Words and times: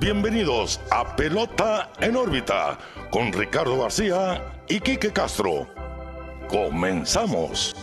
bienvenidos 0.00 0.80
a 0.90 1.14
Pelota 1.14 1.92
en 2.00 2.16
órbita 2.16 2.78
con 3.10 3.34
Ricardo 3.34 3.82
García 3.82 4.62
y 4.66 4.80
Quique 4.80 5.12
Castro. 5.12 5.68
Comenzamos. 6.48 7.76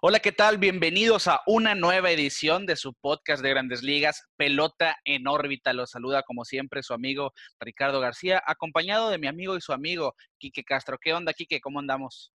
Hola, 0.00 0.20
¿qué 0.20 0.32
tal? 0.32 0.56
Bienvenidos 0.56 1.28
a 1.28 1.40
una 1.46 1.74
nueva 1.74 2.10
edición 2.10 2.64
de 2.64 2.76
su 2.76 2.94
podcast 2.94 3.42
de 3.42 3.50
Grandes 3.50 3.82
Ligas, 3.82 4.22
Pelota 4.36 4.96
en 5.04 5.26
órbita. 5.28 5.74
Los 5.74 5.90
saluda 5.90 6.22
como 6.22 6.46
siempre 6.46 6.82
su 6.82 6.94
amigo 6.94 7.32
Ricardo 7.60 8.00
García, 8.00 8.42
acompañado 8.46 9.10
de 9.10 9.18
mi 9.18 9.26
amigo 9.26 9.56
y 9.56 9.60
su 9.60 9.74
amigo 9.74 10.14
Quique 10.38 10.64
Castro. 10.64 10.96
¿Qué 10.98 11.12
onda, 11.12 11.34
Quique? 11.34 11.60
¿Cómo 11.60 11.80
andamos? 11.80 12.32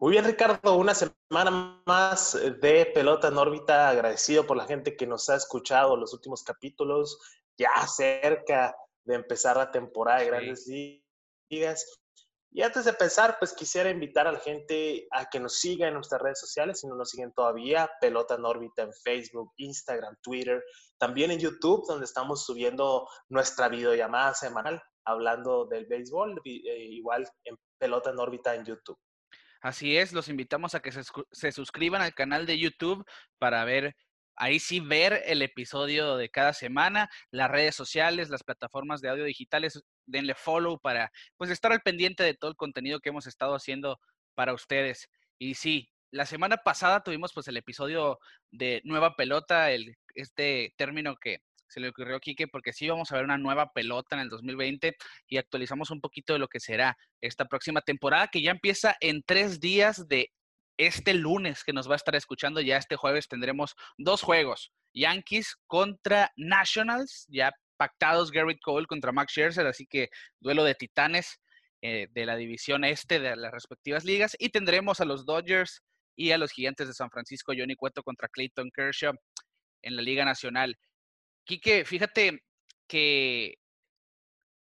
Muy 0.00 0.12
bien, 0.12 0.24
Ricardo, 0.24 0.76
una 0.76 0.94
semana 0.94 1.82
más 1.84 2.32
de 2.32 2.86
Pelota 2.86 3.28
en 3.28 3.36
órbita, 3.36 3.90
agradecido 3.90 4.46
por 4.46 4.56
la 4.56 4.64
gente 4.64 4.96
que 4.96 5.06
nos 5.06 5.28
ha 5.28 5.36
escuchado 5.36 5.94
los 5.94 6.14
últimos 6.14 6.42
capítulos, 6.42 7.20
ya 7.58 7.68
cerca 7.86 8.74
de 9.04 9.16
empezar 9.16 9.58
la 9.58 9.70
temporada 9.70 10.20
de 10.20 10.26
Grandes 10.28 10.66
Ligas. 11.50 12.00
Y 12.50 12.62
antes 12.62 12.86
de 12.86 12.92
empezar, 12.92 13.36
pues 13.38 13.52
quisiera 13.52 13.90
invitar 13.90 14.26
a 14.26 14.32
la 14.32 14.40
gente 14.40 15.06
a 15.10 15.28
que 15.28 15.38
nos 15.38 15.58
siga 15.58 15.88
en 15.88 15.92
nuestras 15.92 16.22
redes 16.22 16.40
sociales, 16.40 16.80
si 16.80 16.86
no 16.86 16.94
nos 16.94 17.10
siguen 17.10 17.34
todavía, 17.34 17.90
Pelota 18.00 18.36
en 18.36 18.46
órbita 18.46 18.80
en 18.80 18.94
Facebook, 19.04 19.52
Instagram, 19.58 20.16
Twitter, 20.22 20.64
también 20.96 21.30
en 21.30 21.40
YouTube, 21.40 21.84
donde 21.86 22.06
estamos 22.06 22.46
subiendo 22.46 23.06
nuestra 23.28 23.68
videollamada 23.68 24.32
semanal 24.32 24.82
hablando 25.04 25.66
del 25.66 25.84
béisbol, 25.84 26.40
eh, 26.46 26.84
igual 26.84 27.30
en 27.44 27.58
Pelota 27.78 28.08
en 28.08 28.18
órbita 28.18 28.54
en 28.54 28.64
YouTube. 28.64 28.96
Así 29.60 29.96
es, 29.96 30.12
los 30.12 30.28
invitamos 30.28 30.74
a 30.74 30.80
que 30.80 30.90
se, 30.90 31.52
suscriban 31.52 32.00
al 32.00 32.14
canal 32.14 32.46
de 32.46 32.58
YouTube 32.58 33.04
para 33.38 33.64
ver, 33.64 33.94
ahí 34.36 34.58
sí 34.58 34.80
ver 34.80 35.22
el 35.26 35.42
episodio 35.42 36.16
de 36.16 36.30
cada 36.30 36.54
semana, 36.54 37.10
las 37.30 37.50
redes 37.50 37.74
sociales, 37.74 38.30
las 38.30 38.42
plataformas 38.42 39.02
de 39.02 39.10
audio 39.10 39.24
digitales, 39.24 39.82
denle 40.06 40.34
follow 40.34 40.78
para 40.80 41.10
pues 41.36 41.50
estar 41.50 41.72
al 41.72 41.82
pendiente 41.82 42.22
de 42.22 42.34
todo 42.34 42.50
el 42.50 42.56
contenido 42.56 43.00
que 43.00 43.10
hemos 43.10 43.26
estado 43.26 43.54
haciendo 43.54 43.98
para 44.34 44.54
ustedes. 44.54 45.10
Y 45.38 45.54
sí, 45.54 45.90
la 46.10 46.24
semana 46.24 46.56
pasada 46.56 47.02
tuvimos 47.02 47.32
pues 47.34 47.46
el 47.48 47.58
episodio 47.58 48.18
de 48.50 48.80
Nueva 48.84 49.14
Pelota, 49.14 49.70
el, 49.72 49.94
este 50.14 50.74
término 50.78 51.16
que 51.16 51.42
se 51.70 51.80
le 51.80 51.88
ocurrió 51.88 52.16
a 52.16 52.20
Quique 52.20 52.48
porque 52.48 52.72
sí 52.72 52.88
vamos 52.88 53.12
a 53.12 53.16
ver 53.16 53.24
una 53.24 53.38
nueva 53.38 53.72
pelota 53.72 54.16
en 54.16 54.22
el 54.22 54.28
2020 54.28 54.96
y 55.28 55.36
actualizamos 55.38 55.90
un 55.90 56.00
poquito 56.00 56.32
de 56.32 56.40
lo 56.40 56.48
que 56.48 56.60
será 56.60 56.96
esta 57.20 57.44
próxima 57.44 57.80
temporada 57.80 58.28
que 58.28 58.42
ya 58.42 58.50
empieza 58.50 58.96
en 59.00 59.22
tres 59.22 59.60
días 59.60 60.08
de 60.08 60.30
este 60.76 61.14
lunes 61.14 61.62
que 61.62 61.72
nos 61.72 61.88
va 61.88 61.94
a 61.94 61.96
estar 61.96 62.16
escuchando. 62.16 62.60
Ya 62.60 62.76
este 62.76 62.96
jueves 62.96 63.28
tendremos 63.28 63.76
dos 63.98 64.22
juegos. 64.22 64.72
Yankees 64.92 65.56
contra 65.66 66.32
Nationals, 66.36 67.26
ya 67.28 67.52
pactados 67.76 68.30
Garrett 68.30 68.60
Cole 68.60 68.86
contra 68.86 69.12
Max 69.12 69.32
Scherzer, 69.32 69.66
así 69.66 69.86
que 69.86 70.08
duelo 70.40 70.64
de 70.64 70.74
titanes 70.74 71.40
eh, 71.82 72.08
de 72.10 72.26
la 72.26 72.36
división 72.36 72.84
este 72.84 73.20
de 73.20 73.36
las 73.36 73.52
respectivas 73.52 74.04
ligas. 74.04 74.36
Y 74.38 74.48
tendremos 74.50 75.00
a 75.00 75.04
los 75.04 75.24
Dodgers 75.24 75.82
y 76.16 76.32
a 76.32 76.38
los 76.38 76.50
Gigantes 76.50 76.88
de 76.88 76.94
San 76.94 77.10
Francisco, 77.10 77.52
Johnny 77.56 77.76
Cueto 77.76 78.02
contra 78.02 78.28
Clayton 78.28 78.70
Kershaw 78.74 79.14
en 79.82 79.96
la 79.96 80.02
Liga 80.02 80.24
Nacional. 80.24 80.76
Quique, 81.50 81.84
fíjate 81.84 82.44
que 82.86 83.56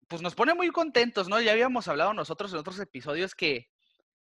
pues 0.08 0.24
nos 0.24 0.34
pone 0.34 0.56
muy 0.56 0.72
contentos, 0.72 1.30
¿no? 1.30 1.40
Ya 1.40 1.52
habíamos 1.52 1.88
hablado 1.88 2.14
nosotros 2.16 2.52
en 2.52 2.58
otros 2.60 2.80
episodios 2.80 3.36
que, 3.36 3.68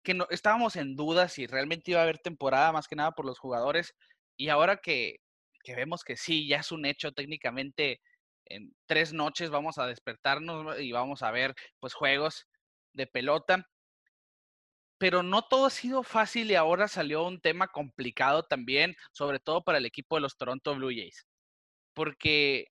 que 0.03 0.13
no, 0.13 0.27
estábamos 0.31 0.75
en 0.75 0.97
duda 0.97 1.29
si 1.29 1.47
realmente 1.47 1.91
iba 1.91 2.01
a 2.01 2.03
haber 2.03 2.19
temporada, 2.19 2.73
más 2.73 2.87
que 2.89 2.97
nada 2.97 3.13
por 3.13 3.25
los 3.25 3.39
jugadores. 3.39 3.95
Y 4.37 4.49
ahora 4.49 4.77
que, 4.77 5.19
que 5.63 5.75
vemos 5.75 6.03
que 6.03 6.17
sí, 6.17 6.47
ya 6.47 6.57
es 6.59 6.73
un 6.73 6.85
hecho 6.85 7.13
técnicamente, 7.13 8.01
en 8.45 8.75
tres 8.85 9.13
noches 9.13 9.49
vamos 9.49 9.77
a 9.77 9.87
despertarnos 9.87 10.79
y 10.81 10.91
vamos 10.91 11.23
a 11.23 11.31
ver 11.31 11.55
pues 11.79 11.93
juegos 11.93 12.47
de 12.93 13.07
pelota. 13.07 13.65
Pero 14.97 15.23
no 15.23 15.43
todo 15.43 15.67
ha 15.67 15.69
sido 15.69 16.03
fácil 16.03 16.51
y 16.51 16.55
ahora 16.55 16.87
salió 16.89 17.25
un 17.25 17.39
tema 17.41 17.69
complicado 17.69 18.43
también, 18.43 18.95
sobre 19.13 19.39
todo 19.39 19.63
para 19.63 19.77
el 19.77 19.85
equipo 19.85 20.15
de 20.15 20.21
los 20.21 20.37
Toronto 20.37 20.75
Blue 20.75 20.89
Jays 20.89 21.30
porque 21.93 22.67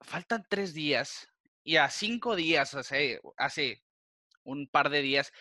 faltan 0.00 0.44
tres 0.48 0.74
días 0.74 1.28
y 1.64 1.76
a 1.76 1.88
cinco 1.90 2.36
días, 2.36 2.74
hace, 2.74 3.20
hace 3.36 3.82
un 4.44 4.68
par 4.68 4.90
de 4.90 5.02
días, 5.02 5.32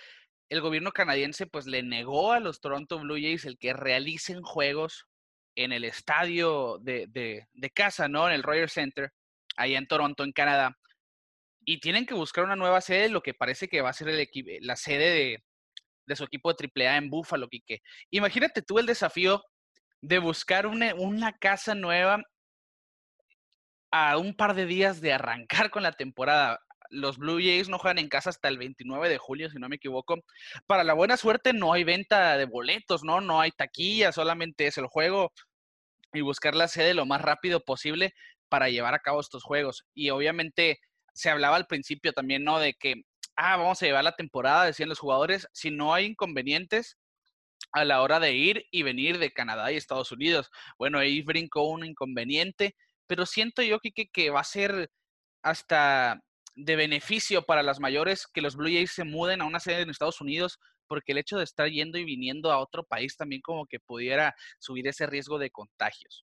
el 0.50 0.62
gobierno 0.62 0.92
canadiense 0.92 1.46
pues 1.46 1.68
le 1.68 1.84
negó 1.84 2.34
a 2.34 2.40
los 2.40 2.60
Toronto 2.60 3.00
Blue 3.00 3.16
Jays 3.16 3.46
el 3.46 3.58
que 3.58 3.74
realicen 3.74 4.42
juegos 4.42 5.06
en 5.56 5.72
el 5.72 5.84
estadio 5.84 6.80
de, 6.82 7.08
de, 7.08 7.70
casa, 7.72 8.08
¿no? 8.08 8.28
En 8.28 8.34
el 8.34 8.44
Royal 8.44 8.70
Center, 8.70 9.12
allá 9.58 9.78
en 9.78 9.88
Toronto, 9.88 10.24
en 10.24 10.32
Canadá. 10.32 10.78
Y 11.66 11.80
tienen 11.80 12.06
que 12.06 12.14
buscar 12.14 12.46
una 12.46 12.56
nueva 12.56 12.82
sede, 12.82 13.10
lo 13.10 13.22
que 13.22 13.34
parece 13.34 13.68
que 13.68 13.82
va 13.82 13.90
a 13.90 13.94
ser 13.94 14.10
el 14.10 14.28
la 14.62 14.76
sede 14.76 15.12
de, 15.12 15.44
de 16.08 16.16
su 16.16 16.24
equipo 16.24 16.54
de 16.54 16.70
AAA 16.76 16.98
en 16.98 17.10
Buffalo, 17.10 17.48
Quique. 17.50 17.82
Imagínate 18.10 18.62
tú 18.62 18.80
el 18.80 18.86
desafío 18.86 19.44
de 20.02 20.20
buscar 20.20 20.66
una, 20.66 20.96
una 20.96 21.34
casa 21.34 21.76
nueva 21.76 22.24
a 23.92 24.18
un 24.18 24.36
par 24.36 24.56
de 24.56 24.66
días 24.66 25.02
de 25.02 25.14
arrancar 25.14 25.70
con 25.70 25.84
la 25.84 25.92
temporada. 25.92 26.60
Los 26.90 27.18
Blue 27.18 27.38
Jays 27.38 27.70
no 27.70 27.78
juegan 27.78 28.00
en 28.00 28.10
casa 28.10 28.32
hasta 28.32 28.48
el 28.48 28.58
29 28.58 29.10
de 29.10 29.18
julio, 29.18 29.50
si 29.50 29.58
no 29.58 29.70
me 29.70 29.76
equivoco. 29.76 30.18
Para 30.66 30.84
la 30.84 30.94
buena 30.94 31.18
suerte 31.18 31.54
no 31.54 31.74
hay 31.74 31.84
venta 31.84 32.38
de 32.38 32.46
boletos, 32.46 33.04
¿no? 33.04 33.22
No 33.22 33.42
hay 33.42 33.52
taquilla, 33.52 34.12
solamente 34.12 34.68
es 34.68 34.78
el 34.78 34.88
juego 34.88 35.32
y 36.14 36.22
buscar 36.22 36.56
la 36.56 36.68
sede 36.68 36.94
lo 36.94 37.06
más 37.06 37.22
rápido 37.22 37.64
posible 37.64 38.14
para 38.50 38.70
llevar 38.70 38.96
a 38.96 39.00
cabo 39.00 39.20
estos 39.20 39.44
juegos. 39.44 39.86
Y 39.94 40.10
obviamente 40.10 40.80
se 41.14 41.30
hablaba 41.30 41.56
al 41.56 41.68
principio 41.68 42.14
también, 42.14 42.44
¿no? 42.44 42.60
De 42.60 42.74
que, 42.74 43.04
ah, 43.36 43.58
vamos 43.58 43.82
a 43.82 43.86
llevar 43.86 44.04
la 44.04 44.16
temporada, 44.16 44.66
decían 44.66 44.90
los 44.90 45.00
jugadores, 45.00 45.48
si 45.54 45.70
no 45.72 45.94
hay 45.94 46.06
inconvenientes 46.06 46.98
a 47.72 47.86
la 47.86 48.02
hora 48.02 48.20
de 48.20 48.34
ir 48.34 48.66
y 48.72 48.84
venir 48.84 49.20
de 49.20 49.32
Canadá 49.32 49.72
y 49.72 49.76
Estados 49.78 50.12
Unidos. 50.12 50.50
Bueno, 50.80 50.98
ahí 50.98 51.22
brincó 51.22 51.64
un 51.64 51.86
inconveniente 51.86 52.76
pero 53.10 53.26
siento 53.26 53.64
yo 53.64 53.80
que, 53.80 53.92
que, 53.92 54.30
va 54.30 54.42
a 54.42 54.44
ser 54.44 54.92
hasta 55.42 56.22
de 56.56 56.76
beneficio 56.76 57.42
para 57.42 57.64
las 57.64 57.80
mayores 57.80 58.28
que 58.28 58.42
los 58.42 58.56
Blue 58.56 58.70
Jays 58.70 58.92
se 58.94 59.04
muden 59.04 59.42
a 59.42 59.46
una 59.46 59.60
sede 59.60 59.82
en 59.82 59.90
Estados 59.90 60.22
Unidos, 60.22 60.60
porque 60.88 61.14
el 61.14 61.18
hecho 61.18 61.38
de 61.38 61.44
estar 61.44 61.68
yendo 61.68 61.98
y 61.98 62.06
viniendo 62.06 62.52
a 62.52 62.60
otro 62.60 62.84
país 62.84 63.18
también 63.18 63.42
como 63.42 63.66
que 63.66 63.80
pudiera 63.80 64.36
subir 64.60 64.88
ese 64.88 65.08
riesgo 65.08 65.40
de 65.40 65.50
contagios. 65.50 66.24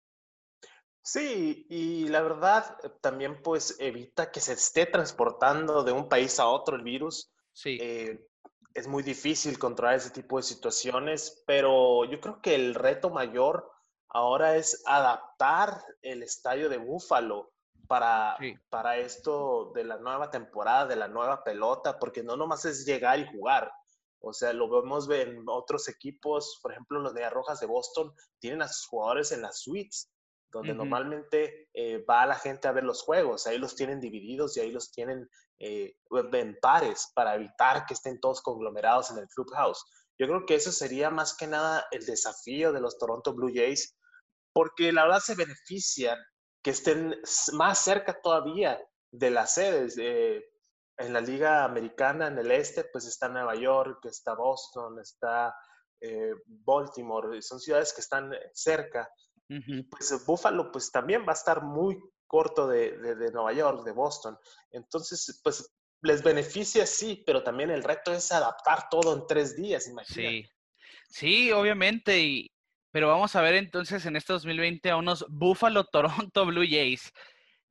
Sí, 1.02 1.66
y 1.70 2.08
la 2.08 2.20
verdad 2.20 2.76
eh, 2.82 2.90
también 3.00 3.42
pues 3.42 3.76
evita 3.78 4.30
que 4.30 4.40
se 4.40 4.52
esté 4.52 4.84
transportando 4.84 5.84
de 5.84 5.92
un 5.92 6.08
país 6.08 6.38
a 6.38 6.48
otro 6.48 6.76
el 6.76 6.82
virus. 6.82 7.32
Sí. 7.54 7.78
Eh, 7.80 8.26
es 8.74 8.88
muy 8.88 9.02
difícil 9.02 9.58
controlar 9.58 9.94
ese 9.94 10.10
tipo 10.10 10.36
de 10.36 10.42
situaciones, 10.42 11.42
pero 11.46 12.04
yo 12.04 12.20
creo 12.20 12.42
que 12.42 12.54
el 12.54 12.74
reto 12.74 13.08
mayor 13.08 13.70
ahora 14.14 14.56
es 14.56 14.82
adaptar 14.86 15.84
el 16.00 16.22
estadio 16.22 16.68
de 16.68 16.78
Búfalo 16.78 17.52
para, 17.88 18.38
para 18.70 18.96
esto 18.96 19.72
de 19.74 19.84
la 19.84 19.98
nueva 19.98 20.30
temporada, 20.30 20.86
de 20.86 20.96
la 20.96 21.08
nueva 21.08 21.42
pelota, 21.42 21.98
porque 21.98 22.22
no 22.22 22.36
nomás 22.36 22.64
es 22.64 22.86
llegar 22.86 23.18
y 23.18 23.26
jugar. 23.26 23.70
O 24.20 24.32
sea, 24.32 24.52
lo 24.52 24.70
vemos 24.70 25.10
en 25.10 25.44
otros 25.48 25.88
equipos, 25.88 26.60
por 26.62 26.72
ejemplo, 26.72 27.00
los 27.00 27.12
de 27.12 27.28
Rojas 27.28 27.60
de 27.60 27.66
Boston 27.66 28.14
tienen 28.38 28.62
a 28.62 28.68
sus 28.68 28.86
jugadores 28.86 29.32
en 29.32 29.42
las 29.42 29.60
suites, 29.60 30.10
donde 30.50 30.72
normalmente 30.72 31.68
eh, 31.74 32.02
va 32.08 32.24
la 32.24 32.36
gente 32.36 32.68
a 32.68 32.72
ver 32.72 32.84
los 32.84 33.02
juegos. 33.02 33.46
Ahí 33.48 33.58
los 33.58 33.74
tienen 33.74 34.00
divididos 34.00 34.56
y 34.56 34.60
ahí 34.60 34.70
los 34.70 34.92
tienen 34.92 35.28
eh, 35.58 35.96
en 36.10 36.58
pares 36.62 37.10
para 37.14 37.34
evitar 37.34 37.84
que 37.84 37.94
estén 37.94 38.20
todos 38.20 38.40
conglomerados 38.40 39.10
en 39.10 39.18
el 39.18 39.26
clubhouse. 39.26 39.84
Yo 40.16 40.28
creo 40.28 40.46
que 40.46 40.54
eso 40.54 40.70
sería 40.70 41.10
más 41.10 41.36
que 41.36 41.48
nada 41.48 41.84
el 41.90 42.06
desafío 42.06 42.72
de 42.72 42.80
los 42.80 42.96
Toronto 42.96 43.34
Blue 43.34 43.52
Jays 43.52 43.96
porque 44.54 44.92
la 44.92 45.04
verdad 45.04 45.20
se 45.20 45.34
benefician 45.34 46.18
que 46.62 46.70
estén 46.70 47.14
más 47.52 47.78
cerca 47.78 48.18
todavía 48.22 48.80
de 49.10 49.30
las 49.30 49.54
sedes. 49.54 49.98
en 49.98 51.12
la 51.12 51.20
Liga 51.20 51.64
Americana, 51.64 52.28
en 52.28 52.38
el 52.38 52.50
este, 52.52 52.84
pues 52.84 53.04
está 53.04 53.28
Nueva 53.28 53.56
York, 53.56 53.98
está 54.04 54.34
Boston, 54.34 55.00
está 55.00 55.54
eh, 56.00 56.32
Baltimore, 56.46 57.42
son 57.42 57.60
ciudades 57.60 57.92
que 57.92 58.00
están 58.00 58.32
cerca. 58.52 59.10
Pues 59.90 60.24
Buffalo, 60.24 60.72
pues 60.72 60.90
también 60.90 61.22
va 61.22 61.32
a 61.32 61.36
estar 61.36 61.62
muy 61.62 61.98
corto 62.26 62.66
de, 62.66 62.96
de, 62.96 63.30
Nueva 63.30 63.52
York, 63.52 63.84
de 63.84 63.92
Boston. 63.92 64.38
Entonces, 64.70 65.40
pues 65.42 65.74
les 66.02 66.22
beneficia, 66.22 66.86
sí, 66.86 67.22
pero 67.26 67.42
también 67.42 67.70
el 67.70 67.82
reto 67.82 68.12
es 68.12 68.30
adaptar 68.32 68.88
todo 68.88 69.14
en 69.14 69.26
tres 69.26 69.56
días, 69.56 69.88
imagínate. 69.88 70.48
Sí, 71.08 71.46
sí, 71.46 71.52
obviamente, 71.52 72.18
y, 72.18 72.53
pero 72.94 73.08
vamos 73.08 73.34
a 73.34 73.42
ver 73.42 73.56
entonces 73.56 74.06
en 74.06 74.14
este 74.14 74.34
2020 74.34 74.88
a 74.88 74.96
unos 74.96 75.26
Buffalo 75.28 75.82
Toronto 75.92 76.46
Blue 76.46 76.62
Jays, 76.62 77.12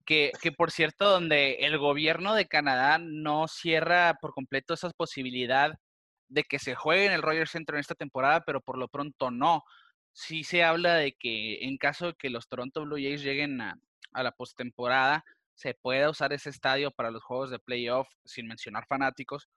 que, 0.06 0.34
que, 0.42 0.52
por 0.52 0.70
cierto, 0.70 1.10
donde 1.10 1.54
el 1.62 1.78
gobierno 1.78 2.36
de 2.36 2.46
Canadá 2.46 2.98
no 2.98 3.48
cierra 3.48 4.18
por 4.20 4.34
completo 4.34 4.74
esa 4.74 4.90
posibilidad 4.90 5.80
de 6.28 6.44
que 6.44 6.60
se 6.60 6.76
juegue 6.76 7.06
en 7.06 7.14
el 7.14 7.22
Rogers 7.22 7.52
Center 7.52 7.76
en 7.76 7.80
esta 7.80 7.96
temporada, 7.96 8.44
pero 8.46 8.60
por 8.60 8.78
lo 8.78 8.90
pronto 8.90 9.32
no. 9.32 9.64
sí 10.12 10.44
se 10.44 10.62
habla 10.62 10.96
de 10.96 11.14
que 11.14 11.64
en 11.64 11.78
caso 11.78 12.08
de 12.08 12.16
que 12.16 12.30
los 12.30 12.50
Toronto 12.50 12.84
Blue 12.84 12.98
Jays 12.98 13.24
lleguen 13.24 13.62
a, 13.62 13.80
la 14.12 14.34
postemporada, 14.34 15.24
se 15.56 15.74
pueda 15.74 16.10
usar 16.10 16.34
ese 16.34 16.50
estadio 16.50 16.92
para 16.92 17.12
los 17.12 17.24
juegos 17.24 17.50
de 17.50 17.60
playoff, 17.60 18.10
sin 18.26 18.46
mencionar 18.46 18.86
fanáticos. 18.88 19.48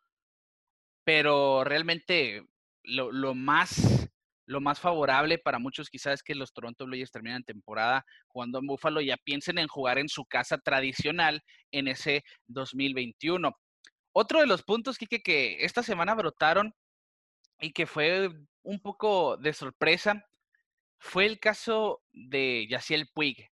Pero 1.03 1.65
realmente 1.65 2.45
lo, 2.85 3.11
lo 3.11 3.35
más 3.35 4.07
lo 4.47 4.61
más 4.61 4.81
favorable 4.81 5.39
para 5.39 5.59
muchos 5.59 5.91
quizás 5.91 6.15
es 6.15 6.23
que 6.23 6.35
los 6.35 6.53
Toronto 6.53 6.87
Blue 6.87 6.97
Jays 6.97 7.11
terminan 7.11 7.45
temporada 7.45 8.05
jugando 8.29 8.59
en 8.59 8.67
Buffalo, 8.67 9.01
ya 9.01 9.17
piensen 9.17 9.59
en 9.59 9.69
jugar 9.69 9.99
en 9.99 10.09
su 10.09 10.25
casa 10.25 10.59
tradicional 10.59 11.43
en 11.73 11.89
ese 11.89 12.25
2021. 12.47 13.53
Otro 14.13 14.41
de 14.41 14.47
los 14.47 14.63
puntos, 14.63 14.99
Kike, 14.99 15.23
que 15.23 15.65
esta 15.65 15.83
semana 15.83 16.15
brotaron 16.15 16.73
y 17.61 17.73
que 17.73 17.87
fue 17.87 18.31
un 18.63 18.81
poco 18.81 19.37
de 19.37 19.53
sorpresa, 19.53 20.25
fue 20.99 21.27
el 21.27 21.39
caso 21.39 22.03
de 22.13 22.67
Yaciel 22.71 23.09
Puig, 23.13 23.49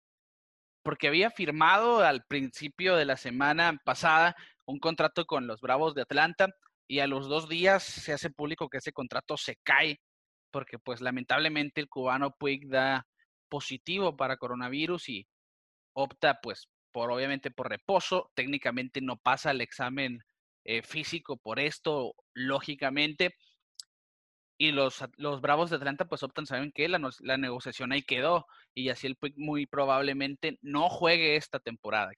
porque 0.83 1.09
había 1.09 1.31
firmado 1.31 2.01
al 2.01 2.25
principio 2.25 2.97
de 2.97 3.05
la 3.05 3.17
semana 3.17 3.79
pasada 3.85 4.35
un 4.65 4.81
contrato 4.81 5.27
con 5.27 5.47
los 5.47 5.61
Bravos 5.61 5.95
de 5.95 6.03
Atlanta 6.03 6.49
y 6.89 7.01
a 7.01 7.07
los 7.07 7.29
dos 7.29 7.49
días 7.49 7.83
se 7.83 8.13
hace 8.13 8.31
público 8.31 8.69
que 8.69 8.79
ese 8.79 8.93
contrato 8.93 9.37
se 9.37 9.57
cae 9.63 10.01
porque 10.51 10.79
pues 10.79 11.01
lamentablemente 11.01 11.81
el 11.81 11.89
cubano 11.89 12.33
Puig 12.33 12.69
da 12.69 13.07
positivo 13.49 14.17
para 14.17 14.37
coronavirus 14.37 15.09
y 15.09 15.29
opta 15.93 16.41
pues 16.43 16.69
por 16.93 17.11
obviamente 17.11 17.51
por 17.51 17.69
reposo, 17.69 18.31
técnicamente 18.35 19.01
no 19.01 19.17
pasa 19.17 19.51
el 19.51 19.61
examen 19.61 20.21
eh, 20.65 20.83
físico 20.83 21.37
por 21.37 21.61
esto, 21.61 22.15
lógicamente, 22.35 23.35
y 24.59 24.73
los, 24.73 25.05
los 25.17 25.41
Bravos 25.41 25.71
de 25.71 25.77
Atlanta 25.77 26.07
pues 26.07 26.23
optan, 26.23 26.47
¿saben 26.47 26.73
qué? 26.73 26.89
La, 26.89 27.01
la 27.21 27.37
negociación 27.37 27.93
ahí 27.93 28.03
quedó 28.03 28.47
y 28.75 28.89
así 28.89 29.07
el 29.07 29.17
Puig 29.17 29.35
muy 29.37 29.67
probablemente 29.67 30.59
no 30.61 30.89
juegue 30.89 31.37
esta 31.37 31.61
temporada. 31.61 32.11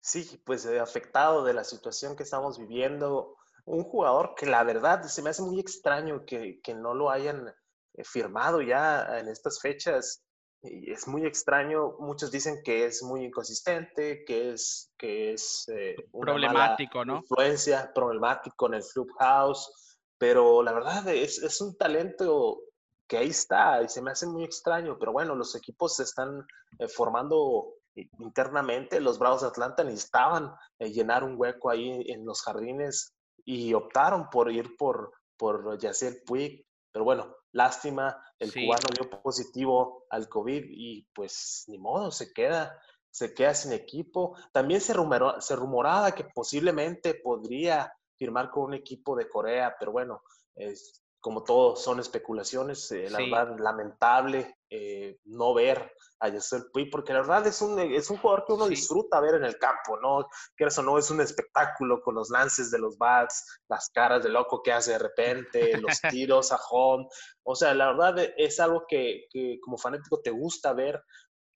Sí, 0.00 0.40
pues 0.44 0.66
eh, 0.66 0.78
afectado 0.78 1.42
de 1.42 1.54
la 1.54 1.64
situación 1.64 2.16
que 2.16 2.22
estamos 2.22 2.58
viviendo, 2.58 3.36
un 3.66 3.82
jugador 3.82 4.34
que 4.36 4.46
la 4.46 4.62
verdad 4.62 5.02
se 5.02 5.22
me 5.22 5.30
hace 5.30 5.42
muy 5.42 5.60
extraño 5.60 6.24
que, 6.24 6.60
no 6.74 6.94
lo 6.94 7.10
hayan 7.10 7.48
eh, 7.94 8.04
firmado 8.04 8.62
ya 8.62 9.18
en 9.18 9.28
estas 9.28 9.60
fechas. 9.60 10.22
Y 10.62 10.90
es 10.90 11.06
muy 11.06 11.26
extraño. 11.26 11.96
Muchos 11.98 12.30
dicen 12.30 12.60
que 12.64 12.86
es 12.86 13.02
muy 13.02 13.24
inconsistente, 13.24 14.24
que 14.24 14.52
es, 14.52 14.92
que 14.96 15.32
es 15.32 15.68
eh, 15.68 15.96
una 16.12 16.32
problemático, 16.32 17.04
¿no? 17.04 17.18
Influencia, 17.18 17.92
problemático 17.92 18.68
en 18.68 18.74
el 18.74 18.84
clubhouse. 18.84 19.98
Pero 20.18 20.62
la 20.62 20.72
verdad 20.72 21.06
es, 21.08 21.42
es 21.42 21.60
un 21.60 21.76
talento 21.76 22.60
que 23.08 23.18
ahí 23.18 23.28
está 23.28 23.82
y 23.82 23.88
se 23.88 24.00
me 24.00 24.12
hace 24.12 24.26
muy 24.26 24.44
extraño. 24.44 24.96
Pero 24.98 25.12
bueno, 25.12 25.34
los 25.34 25.54
equipos 25.56 25.96
se 25.96 26.04
están 26.04 26.46
eh, 26.78 26.88
formando 26.88 27.74
internamente. 28.20 29.00
Los 29.00 29.18
Bravos 29.18 29.42
de 29.42 29.48
Atlanta 29.48 29.82
necesitaban 29.82 30.54
llenar 30.78 31.24
un 31.24 31.34
hueco 31.36 31.70
ahí 31.70 32.04
en 32.08 32.24
los 32.24 32.42
jardines 32.42 33.15
y 33.44 33.74
optaron 33.74 34.28
por 34.30 34.50
ir 34.50 34.76
por, 34.76 35.12
por 35.36 35.78
Yaciel 35.78 36.22
Puig. 36.26 36.66
Pero 36.92 37.04
bueno, 37.04 37.36
lástima, 37.52 38.22
el 38.38 38.52
cubano 38.52 38.88
dio 38.94 39.10
positivo 39.22 40.06
al 40.10 40.28
COVID 40.28 40.64
y 40.68 41.06
pues 41.14 41.64
ni 41.68 41.78
modo, 41.78 42.10
se 42.10 42.32
queda, 42.32 42.80
se 43.10 43.34
queda 43.34 43.54
sin 43.54 43.72
equipo. 43.72 44.36
También 44.52 44.80
se, 44.80 44.94
rumoró, 44.94 45.40
se 45.40 45.56
rumoraba 45.56 46.12
que 46.12 46.24
posiblemente 46.24 47.14
podría 47.14 47.92
firmar 48.18 48.50
con 48.50 48.64
un 48.64 48.74
equipo 48.74 49.14
de 49.14 49.28
Corea, 49.28 49.76
pero 49.78 49.92
bueno, 49.92 50.22
es, 50.54 51.02
como 51.26 51.42
todo, 51.42 51.74
son 51.74 51.98
especulaciones. 51.98 52.88
Eh, 52.92 53.10
la 53.10 53.18
verdad, 53.18 53.58
lamentable 53.58 54.58
eh, 54.70 55.18
no 55.24 55.54
ver 55.54 55.92
a 56.20 56.28
Yasser 56.28 56.66
Puy, 56.72 56.88
porque 56.88 57.12
la 57.12 57.22
verdad 57.22 57.44
es 57.48 57.60
un, 57.60 57.80
es 57.80 58.10
un 58.10 58.18
jugador 58.18 58.44
que 58.46 58.52
uno 58.52 58.68
disfruta 58.68 59.18
ver 59.18 59.34
en 59.34 59.44
el 59.44 59.58
campo, 59.58 59.98
¿no? 60.00 60.28
Que 60.56 60.66
eso 60.66 60.84
no 60.84 60.96
es 60.98 61.10
un 61.10 61.20
espectáculo 61.20 62.00
con 62.00 62.14
los 62.14 62.30
lances 62.30 62.70
de 62.70 62.78
los 62.78 62.96
bats, 62.96 63.60
las 63.68 63.90
caras 63.90 64.22
de 64.22 64.28
loco 64.28 64.62
que 64.62 64.70
hace 64.70 64.92
de 64.92 65.00
repente, 65.00 65.72
los 65.82 66.00
tiros 66.02 66.52
a 66.52 66.60
home. 66.70 67.08
O 67.42 67.56
sea, 67.56 67.74
la 67.74 67.88
verdad 67.88 68.32
es 68.36 68.60
algo 68.60 68.84
que, 68.86 69.26
que 69.28 69.58
como 69.60 69.78
fanático 69.78 70.20
te 70.20 70.30
gusta 70.30 70.74
ver, 70.74 71.02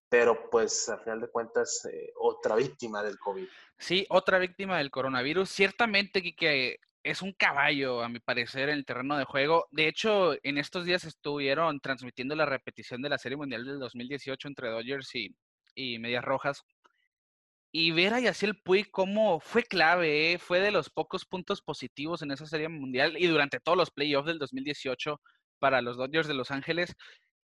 pero 0.09 0.49
pues 0.49 0.89
al 0.89 0.99
final 0.99 1.21
de 1.21 1.29
cuentas 1.29 1.87
eh, 1.89 2.11
otra 2.19 2.55
víctima 2.57 3.01
del 3.03 3.17
COVID. 3.17 3.47
Sí, 3.79 4.05
otra 4.09 4.37
víctima 4.37 4.79
del 4.79 4.91
coronavirus. 4.91 5.49
Ciertamente 5.49 6.21
que 6.35 6.77
es 7.03 7.21
un 7.21 7.33
caballo, 7.33 8.03
a 8.03 8.09
mi 8.09 8.19
parecer, 8.19 8.69
en 8.69 8.77
el 8.77 8.85
terreno 8.85 9.17
de 9.17 9.25
juego. 9.25 9.67
De 9.71 9.87
hecho, 9.87 10.33
en 10.43 10.57
estos 10.57 10.85
días 10.85 11.03
estuvieron 11.03 11.79
transmitiendo 11.79 12.35
la 12.35 12.45
repetición 12.45 13.01
de 13.01 13.09
la 13.09 13.17
Serie 13.17 13.37
Mundial 13.37 13.65
del 13.65 13.79
2018 13.79 14.47
entre 14.47 14.69
Dodgers 14.69 15.13
y, 15.15 15.35
y 15.75 15.99
Medias 15.99 16.23
Rojas. 16.23 16.63
Y 17.73 17.91
ver 17.91 18.13
a 18.13 18.19
Yaciel 18.19 18.61
Puig 18.61 18.91
cómo 18.91 19.39
fue 19.39 19.63
clave, 19.63 20.33
¿eh? 20.33 20.37
fue 20.37 20.59
de 20.59 20.71
los 20.71 20.89
pocos 20.89 21.25
puntos 21.25 21.61
positivos 21.61 22.21
en 22.21 22.31
esa 22.31 22.45
Serie 22.45 22.67
Mundial 22.67 23.15
y 23.17 23.27
durante 23.27 23.59
todos 23.59 23.77
los 23.77 23.91
playoffs 23.91 24.27
del 24.27 24.39
2018 24.39 25.21
para 25.57 25.81
los 25.81 25.95
Dodgers 25.97 26.27
de 26.27 26.33
Los 26.33 26.51
Ángeles. 26.51 26.95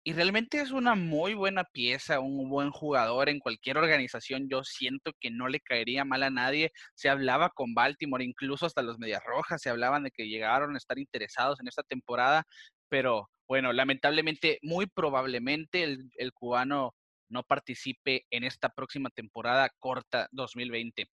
Y 0.03 0.13
realmente 0.13 0.59
es 0.59 0.71
una 0.71 0.95
muy 0.95 1.35
buena 1.35 1.63
pieza, 1.63 2.19
un 2.19 2.49
buen 2.49 2.71
jugador 2.71 3.29
en 3.29 3.39
cualquier 3.39 3.77
organización. 3.77 4.49
Yo 4.49 4.63
siento 4.63 5.11
que 5.19 5.29
no 5.29 5.47
le 5.47 5.59
caería 5.59 6.03
mal 6.05 6.23
a 6.23 6.31
nadie. 6.31 6.71
Se 6.95 7.07
hablaba 7.07 7.49
con 7.51 7.75
Baltimore, 7.75 8.23
incluso 8.23 8.65
hasta 8.65 8.81
los 8.81 8.97
Medias 8.97 9.21
Rojas, 9.23 9.61
se 9.61 9.69
hablaban 9.69 10.03
de 10.03 10.11
que 10.11 10.27
llegaron 10.27 10.73
a 10.73 10.77
estar 10.79 10.97
interesados 10.97 11.59
en 11.59 11.67
esta 11.67 11.83
temporada, 11.83 12.45
pero 12.89 13.29
bueno, 13.47 13.73
lamentablemente, 13.73 14.57
muy 14.63 14.87
probablemente 14.87 15.83
el, 15.83 16.09
el 16.15 16.33
cubano 16.33 16.95
no 17.29 17.43
participe 17.43 18.25
en 18.31 18.43
esta 18.43 18.69
próxima 18.69 19.09
temporada 19.09 19.69
corta 19.77 20.27
2020. 20.31 21.07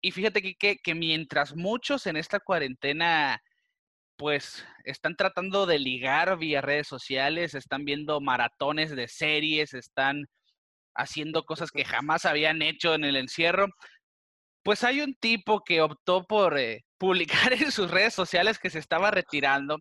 Y 0.00 0.10
fíjate 0.10 0.42
que, 0.42 0.76
que 0.78 0.94
mientras 0.94 1.56
muchos 1.56 2.06
en 2.06 2.16
esta 2.16 2.40
cuarentena 2.40 3.40
pues 4.16 4.64
están 4.84 5.16
tratando 5.16 5.66
de 5.66 5.78
ligar 5.78 6.38
vía 6.38 6.60
redes 6.60 6.88
sociales, 6.88 7.54
están 7.54 7.84
viendo 7.84 8.20
maratones 8.20 8.94
de 8.94 9.08
series, 9.08 9.74
están 9.74 10.26
haciendo 10.94 11.44
cosas 11.44 11.70
que 11.70 11.84
jamás 11.84 12.24
habían 12.24 12.62
hecho 12.62 12.94
en 12.94 13.04
el 13.04 13.16
encierro. 13.16 13.68
Pues 14.62 14.84
hay 14.84 15.00
un 15.00 15.14
tipo 15.14 15.62
que 15.64 15.80
optó 15.80 16.24
por 16.24 16.58
eh, 16.58 16.84
publicar 16.98 17.52
en 17.52 17.72
sus 17.72 17.90
redes 17.90 18.14
sociales 18.14 18.58
que 18.58 18.70
se 18.70 18.78
estaba 18.78 19.10
retirando 19.10 19.78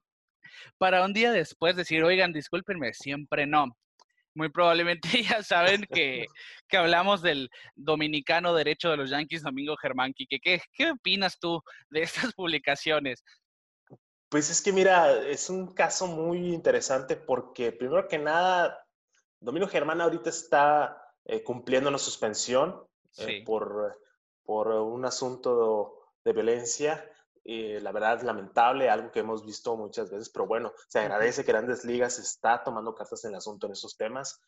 para 0.78 1.06
un 1.06 1.14
día 1.14 1.32
después 1.32 1.76
decir, 1.76 2.04
oigan, 2.04 2.34
discúlpenme, 2.34 2.94
siempre 2.94 3.46
no. 3.46 3.68
Muy 4.34 4.50
probablemente 4.50 5.10
ya 5.24 5.44
saben 5.44 5.86
que, 5.94 6.26
que 6.70 6.78
hablamos 6.78 7.22
del 7.22 7.50
dominicano 7.76 8.54
derecho 8.54 8.90
de 8.90 8.98
los 8.98 9.10
Yankees, 9.10 9.44
Domingo 9.44 9.76
Germán. 9.78 10.14
¿Qué, 10.16 10.40
¿Qué 10.40 10.92
opinas 10.92 11.38
tú 11.40 11.62
de 11.90 12.02
estas 12.04 12.34
publicaciones? 12.34 13.24
Pues 14.32 14.50
es 14.50 14.62
que 14.62 14.72
mira, 14.72 15.12
es 15.28 15.50
un 15.50 15.74
caso 15.74 16.08
muy 16.08 16.54
interesante 16.54 17.18
porque 17.18 17.74
primero 17.74 18.08
que 18.08 18.18
nada, 18.18 18.88
Domino 19.42 19.68
Germán 19.68 20.00
ahorita 20.00 20.30
está 20.30 21.14
eh, 21.26 21.44
cumpliendo 21.44 21.90
una 21.90 21.98
suspensión 21.98 22.82
eh, 23.18 23.44
por, 23.46 24.00
por 24.46 24.70
un 24.70 25.04
asunto 25.04 25.98
de 26.24 26.32
violencia. 26.32 27.06
la 27.44 27.92
verdad 27.92 28.20
es 28.20 28.24
lamentable, 28.24 28.90
algo 28.90 29.12
que 29.12 29.20
hemos 29.20 29.46
visto 29.46 29.76
muchas 29.76 30.10
veces, 30.10 30.30
pero 30.30 30.48
bueno, 30.48 30.72
se 30.88 31.00
agradece 31.00 31.44
que 31.44 31.52
Grandes 31.52 31.84
Ligas 31.84 32.18
está 32.18 32.64
tomando 32.64 32.96
cartas 32.96 33.26
en 33.26 33.32
el 33.32 33.38
asunto 33.40 33.68
en 33.68 33.74
esos 33.74 33.98
temas. 33.98 34.40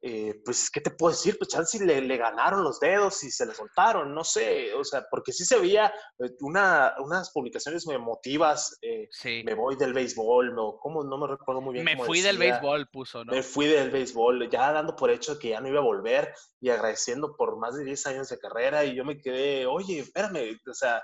Eh, 0.00 0.40
pues, 0.44 0.70
¿qué 0.70 0.80
te 0.80 0.90
puedo 0.90 1.10
decir? 1.10 1.36
Pues 1.38 1.50
chance 1.50 1.84
le, 1.84 2.00
le 2.00 2.16
ganaron 2.16 2.62
los 2.62 2.78
dedos 2.78 3.22
y 3.24 3.30
se 3.30 3.44
le 3.44 3.54
soltaron, 3.54 4.14
no 4.14 4.22
sé, 4.22 4.72
o 4.74 4.84
sea, 4.84 5.04
porque 5.10 5.32
sí 5.32 5.44
se 5.44 5.58
veía 5.58 5.92
eh, 6.18 6.30
una, 6.40 6.94
unas 7.00 7.30
publicaciones 7.32 7.84
muy 7.84 7.96
emotivas, 7.96 8.78
eh, 8.80 9.08
me 9.44 9.54
voy 9.54 9.74
del 9.76 9.92
béisbol, 9.92 10.54
no, 10.54 10.78
¿cómo? 10.78 11.02
No 11.02 11.18
me 11.18 11.26
recuerdo 11.26 11.60
muy 11.60 11.72
bien. 11.74 11.84
Me 11.84 11.96
fui 11.96 12.20
del 12.20 12.38
béisbol, 12.38 12.88
puso, 12.92 13.24
¿no? 13.24 13.32
Me 13.32 13.42
fui 13.42 13.66
del 13.66 13.90
béisbol, 13.90 14.48
ya 14.48 14.72
dando 14.72 14.94
por 14.94 15.10
hecho 15.10 15.36
que 15.36 15.48
ya 15.50 15.60
no 15.60 15.68
iba 15.68 15.80
a 15.80 15.84
volver 15.84 16.32
y 16.60 16.70
agradeciendo 16.70 17.34
por 17.36 17.58
más 17.58 17.74
de 17.76 17.84
10 17.84 18.06
años 18.06 18.28
de 18.28 18.38
carrera 18.38 18.84
y 18.84 18.94
yo 18.94 19.04
me 19.04 19.20
quedé, 19.20 19.66
oye, 19.66 19.98
espérame, 19.98 20.60
o 20.70 20.74
sea, 20.74 21.02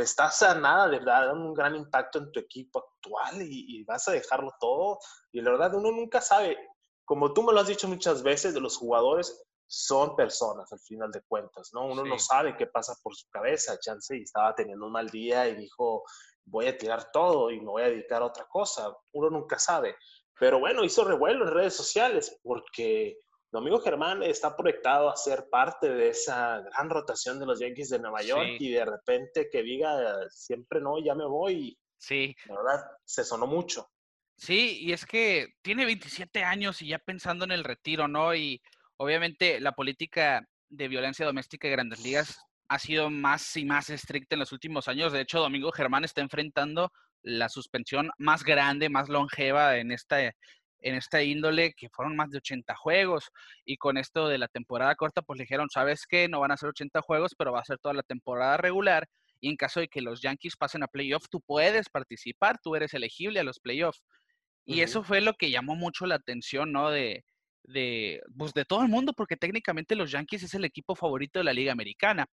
estás 0.00 0.42
a 0.42 0.54
nada 0.54 0.88
de 0.88 1.00
dar 1.00 1.32
un 1.32 1.52
gran 1.52 1.74
impacto 1.74 2.20
en 2.20 2.30
tu 2.30 2.38
equipo 2.38 2.78
actual 2.78 3.42
y, 3.42 3.80
y, 3.80 3.84
vas 3.84 4.06
a 4.06 4.12
dejarlo 4.12 4.52
todo. 4.60 4.98
Y 5.32 5.40
la 5.40 5.50
verdad, 5.50 5.74
uno 5.74 5.90
nunca 5.90 6.20
sabe 6.20 6.56
como 7.10 7.32
tú 7.32 7.42
me 7.42 7.52
lo 7.52 7.58
has 7.58 7.66
dicho 7.66 7.88
muchas 7.88 8.22
veces, 8.22 8.54
de 8.54 8.60
los 8.60 8.76
jugadores 8.76 9.44
son 9.66 10.14
personas 10.14 10.72
al 10.72 10.78
final 10.78 11.10
de 11.10 11.20
cuentas, 11.22 11.70
¿no? 11.72 11.86
Uno 11.86 12.04
no 12.04 12.20
sabe 12.20 12.56
qué 12.56 12.68
pasa 12.68 12.94
por 13.02 13.16
su 13.16 13.28
cabeza. 13.30 13.80
Chance 13.80 14.16
y 14.16 14.22
estaba 14.22 14.54
teniendo 14.54 14.86
un 14.86 14.92
mal 14.92 15.08
día 15.08 15.48
y 15.48 15.56
dijo, 15.56 16.04
voy 16.44 16.68
a 16.68 16.78
tirar 16.78 17.10
todo 17.10 17.50
y 17.50 17.58
me 17.58 17.66
voy 17.66 17.82
a 17.82 17.88
dedicar 17.88 18.22
a 18.22 18.26
otra 18.26 18.46
cosa. 18.48 18.96
Uno 19.10 19.28
nunca 19.28 19.58
sabe. 19.58 19.96
Pero 20.38 20.60
bueno, 20.60 20.84
hizo 20.84 21.02
revuelo 21.02 21.48
en 21.48 21.52
redes 21.52 21.74
sociales 21.74 22.38
porque 22.44 23.18
Domingo 23.50 23.80
Germán 23.80 24.22
está 24.22 24.56
proyectado 24.56 25.10
a 25.10 25.16
ser 25.16 25.48
parte 25.50 25.88
de 25.88 26.10
esa 26.10 26.60
gran 26.60 26.90
rotación 26.90 27.40
de 27.40 27.46
los 27.46 27.58
Yankees 27.58 27.88
de 27.88 27.98
Nueva 27.98 28.22
York 28.22 28.50
y 28.60 28.70
de 28.70 28.84
repente 28.84 29.50
que 29.50 29.64
diga 29.64 30.30
siempre 30.30 30.80
no, 30.80 31.04
ya 31.04 31.16
me 31.16 31.26
voy. 31.26 31.76
Sí. 31.98 32.36
La 32.46 32.54
verdad, 32.54 32.86
se 33.04 33.24
sonó 33.24 33.48
mucho. 33.48 33.90
Sí, 34.40 34.78
y 34.80 34.92
es 34.92 35.04
que 35.04 35.48
tiene 35.60 35.84
27 35.84 36.44
años 36.44 36.80
y 36.80 36.88
ya 36.88 36.98
pensando 36.98 37.44
en 37.44 37.52
el 37.52 37.62
retiro, 37.62 38.08
¿no? 38.08 38.34
Y 38.34 38.62
obviamente 38.96 39.60
la 39.60 39.72
política 39.72 40.48
de 40.70 40.88
violencia 40.88 41.26
doméstica 41.26 41.68
de 41.68 41.72
Grandes 41.72 42.00
Ligas 42.02 42.38
ha 42.68 42.78
sido 42.78 43.10
más 43.10 43.54
y 43.58 43.66
más 43.66 43.90
estricta 43.90 44.36
en 44.36 44.38
los 44.40 44.52
últimos 44.52 44.88
años. 44.88 45.12
De 45.12 45.20
hecho, 45.20 45.40
Domingo 45.40 45.70
Germán 45.72 46.04
está 46.04 46.22
enfrentando 46.22 46.90
la 47.22 47.50
suspensión 47.50 48.10
más 48.16 48.42
grande, 48.42 48.88
más 48.88 49.10
longeva 49.10 49.76
en 49.76 49.92
esta, 49.92 50.22
en 50.22 50.32
esta 50.80 51.22
índole, 51.22 51.74
que 51.74 51.90
fueron 51.90 52.16
más 52.16 52.30
de 52.30 52.38
80 52.38 52.74
juegos. 52.76 53.30
Y 53.66 53.76
con 53.76 53.98
esto 53.98 54.26
de 54.26 54.38
la 54.38 54.48
temporada 54.48 54.94
corta, 54.94 55.20
pues 55.20 55.36
le 55.36 55.44
dijeron, 55.44 55.68
¿sabes 55.68 56.06
qué? 56.08 56.28
No 56.28 56.40
van 56.40 56.52
a 56.52 56.56
ser 56.56 56.70
80 56.70 57.02
juegos, 57.02 57.34
pero 57.36 57.52
va 57.52 57.60
a 57.60 57.64
ser 57.66 57.78
toda 57.78 57.92
la 57.94 58.02
temporada 58.02 58.56
regular. 58.56 59.06
Y 59.40 59.50
en 59.50 59.56
caso 59.56 59.80
de 59.80 59.88
que 59.88 60.00
los 60.00 60.22
Yankees 60.22 60.56
pasen 60.56 60.82
a 60.82 60.88
playoff, 60.88 61.26
tú 61.30 61.40
puedes 61.42 61.90
participar, 61.90 62.58
tú 62.62 62.74
eres 62.74 62.94
elegible 62.94 63.40
a 63.40 63.44
los 63.44 63.58
playoffs. 63.58 64.02
Y 64.64 64.82
eso 64.82 65.02
fue 65.02 65.20
lo 65.20 65.34
que 65.34 65.50
llamó 65.50 65.74
mucho 65.74 66.06
la 66.06 66.16
atención, 66.16 66.72
¿no? 66.72 66.90
De, 66.90 67.24
de, 67.64 68.22
pues 68.36 68.52
de 68.52 68.64
todo 68.64 68.82
el 68.82 68.88
mundo, 68.88 69.12
porque 69.12 69.36
técnicamente 69.36 69.96
los 69.96 70.10
Yankees 70.10 70.44
es 70.44 70.54
el 70.54 70.64
equipo 70.64 70.94
favorito 70.94 71.38
de 71.40 71.44
la 71.44 71.52
Liga 71.52 71.72
Americana. 71.72 72.26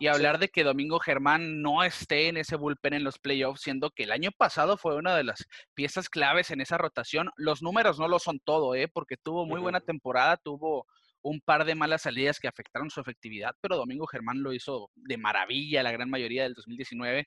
Y 0.00 0.08
hablar 0.08 0.40
de 0.40 0.48
que 0.48 0.64
Domingo 0.64 0.98
Germán 0.98 1.62
no 1.62 1.84
esté 1.84 2.26
en 2.26 2.36
ese 2.36 2.56
bullpen 2.56 2.94
en 2.94 3.04
los 3.04 3.20
playoffs, 3.20 3.60
siendo 3.60 3.90
que 3.90 4.02
el 4.02 4.10
año 4.10 4.30
pasado 4.36 4.76
fue 4.76 4.96
una 4.96 5.16
de 5.16 5.22
las 5.22 5.46
piezas 5.74 6.08
claves 6.08 6.50
en 6.50 6.60
esa 6.60 6.78
rotación. 6.78 7.30
Los 7.36 7.62
números 7.62 8.00
no 8.00 8.08
lo 8.08 8.18
son 8.18 8.40
todo, 8.40 8.74
¿eh? 8.74 8.88
porque 8.88 9.16
tuvo 9.16 9.46
muy 9.46 9.60
buena 9.60 9.80
temporada, 9.80 10.36
tuvo 10.36 10.86
un 11.22 11.40
par 11.40 11.64
de 11.64 11.76
malas 11.76 12.02
salidas 12.02 12.40
que 12.40 12.48
afectaron 12.48 12.90
su 12.90 13.00
efectividad, 13.00 13.54
pero 13.60 13.76
Domingo 13.76 14.06
Germán 14.06 14.42
lo 14.42 14.52
hizo 14.52 14.90
de 14.94 15.16
maravilla 15.16 15.82
la 15.82 15.92
gran 15.92 16.10
mayoría 16.10 16.42
del 16.42 16.54
2019 16.54 17.26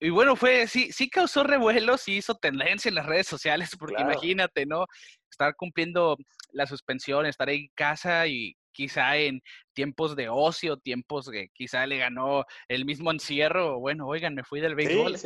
y 0.00 0.10
bueno, 0.10 0.34
fue, 0.34 0.66
sí, 0.66 0.90
sí 0.92 1.10
causó 1.10 1.44
revuelos, 1.44 2.00
sí 2.00 2.16
hizo 2.16 2.34
tendencia 2.34 2.88
en 2.88 2.94
las 2.94 3.06
redes 3.06 3.26
sociales, 3.26 3.76
porque 3.78 4.00
imagínate, 4.00 4.64
¿no? 4.64 4.86
Estar 5.30 5.54
cumpliendo 5.56 6.16
la 6.52 6.66
suspensión, 6.66 7.26
estar 7.26 7.50
en 7.50 7.68
casa 7.74 8.26
y 8.26 8.54
quizá 8.72 9.16
en 9.16 9.42
tiempos 9.74 10.16
de 10.16 10.28
ocio, 10.30 10.78
tiempos 10.78 11.28
que 11.30 11.48
quizá 11.52 11.86
le 11.86 11.98
ganó 11.98 12.44
el 12.68 12.86
mismo 12.86 13.10
encierro, 13.10 13.78
bueno, 13.78 14.06
oigan, 14.06 14.34
me 14.34 14.44
fui 14.44 14.60
del 14.60 14.74
béisbol. 14.74 15.16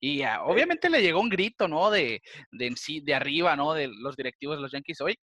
Y 0.00 0.22
obviamente 0.42 0.90
le 0.90 1.00
llegó 1.00 1.20
un 1.20 1.30
grito, 1.30 1.66
¿no? 1.66 1.90
De, 1.90 2.20
de, 2.52 2.74
de 3.02 3.14
arriba, 3.14 3.56
¿no? 3.56 3.72
De 3.72 3.88
los 3.88 4.16
directivos 4.16 4.56
de 4.56 4.62
los 4.62 4.72
Yankees. 4.72 5.00
Oye, 5.00 5.16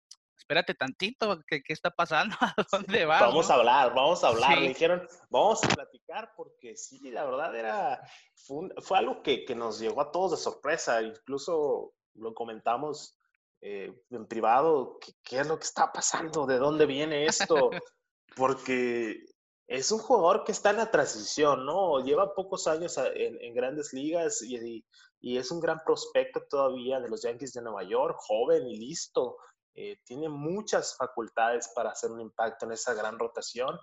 espérate 0.49 0.75
tantito, 0.75 1.39
¿qué, 1.47 1.63
qué 1.63 1.75
está 1.75 1.91
pasando? 1.91 2.35
¿A 2.41 2.55
dónde 2.73 3.05
va? 3.05 3.21
Vamos 3.21 3.51
a 3.51 3.55
hablar, 3.55 3.95
vamos 3.95 4.25
a 4.25 4.29
hablar. 4.29 4.59
Me 4.59 4.69
dijeron, 4.69 5.07
vamos 5.29 5.63
a 5.63 5.69
platicar 5.69 6.33
porque 6.35 6.75
sí, 6.75 7.11
la 7.11 7.27
verdad 7.27 7.55
era, 7.55 8.03
fue, 8.35 8.99
algo 8.99 9.23
que, 9.23 9.45
que, 9.45 9.55
nos 9.55 9.79
llegó 9.79 10.01
a 10.01 10.11
todos 10.11 10.31
de 10.31 10.37
sorpresa. 10.39 11.03
Incluso 11.03 11.93
lo 12.15 12.33
comentamos 12.33 13.19
eh, 13.61 13.93
en 14.09 14.27
privado, 14.27 14.99
¿qué, 15.23 15.41
es 15.41 15.47
lo 15.47 15.59
que 15.59 15.67
está 15.67 15.93
pasando? 15.93 16.47
¿De 16.47 16.57
dónde 16.57 16.87
viene 16.87 17.27
esto? 17.27 17.69
Porque 18.35 19.27
es 19.67 19.93
un 19.93 19.99
jugador 19.99 20.45
que 20.45 20.53
está 20.53 20.71
en 20.71 20.79
la 20.79 20.91
transición, 20.91 21.67
¿no? 21.67 22.03
Lleva 22.03 22.35
pocos 22.35 22.67
años 22.69 22.97
en, 22.97 23.37
en 23.43 23.53
grandes 23.53 23.93
ligas 23.93 24.41
y, 24.41 24.83
y, 25.21 25.37
es 25.37 25.51
un 25.51 25.61
gran 25.61 25.81
prospecto 25.85 26.41
todavía 26.49 27.01
de 27.01 27.11
los 27.11 27.23
Yankees 27.23 27.53
de 27.53 27.61
Nueva 27.61 27.83
York, 27.83 28.17
joven 28.19 28.67
y 28.67 28.79
listo. 28.79 29.37
Eh, 29.81 30.01
tiene 30.05 30.29
muchas 30.29 30.97
facultades 30.97 31.71
para 31.73 31.91
hacer 31.91 32.11
un 32.11 32.21
impacto 32.21 32.67
en 32.67 32.73
esa 32.73 32.95
gran 32.95 33.17
rotación. 33.17 33.79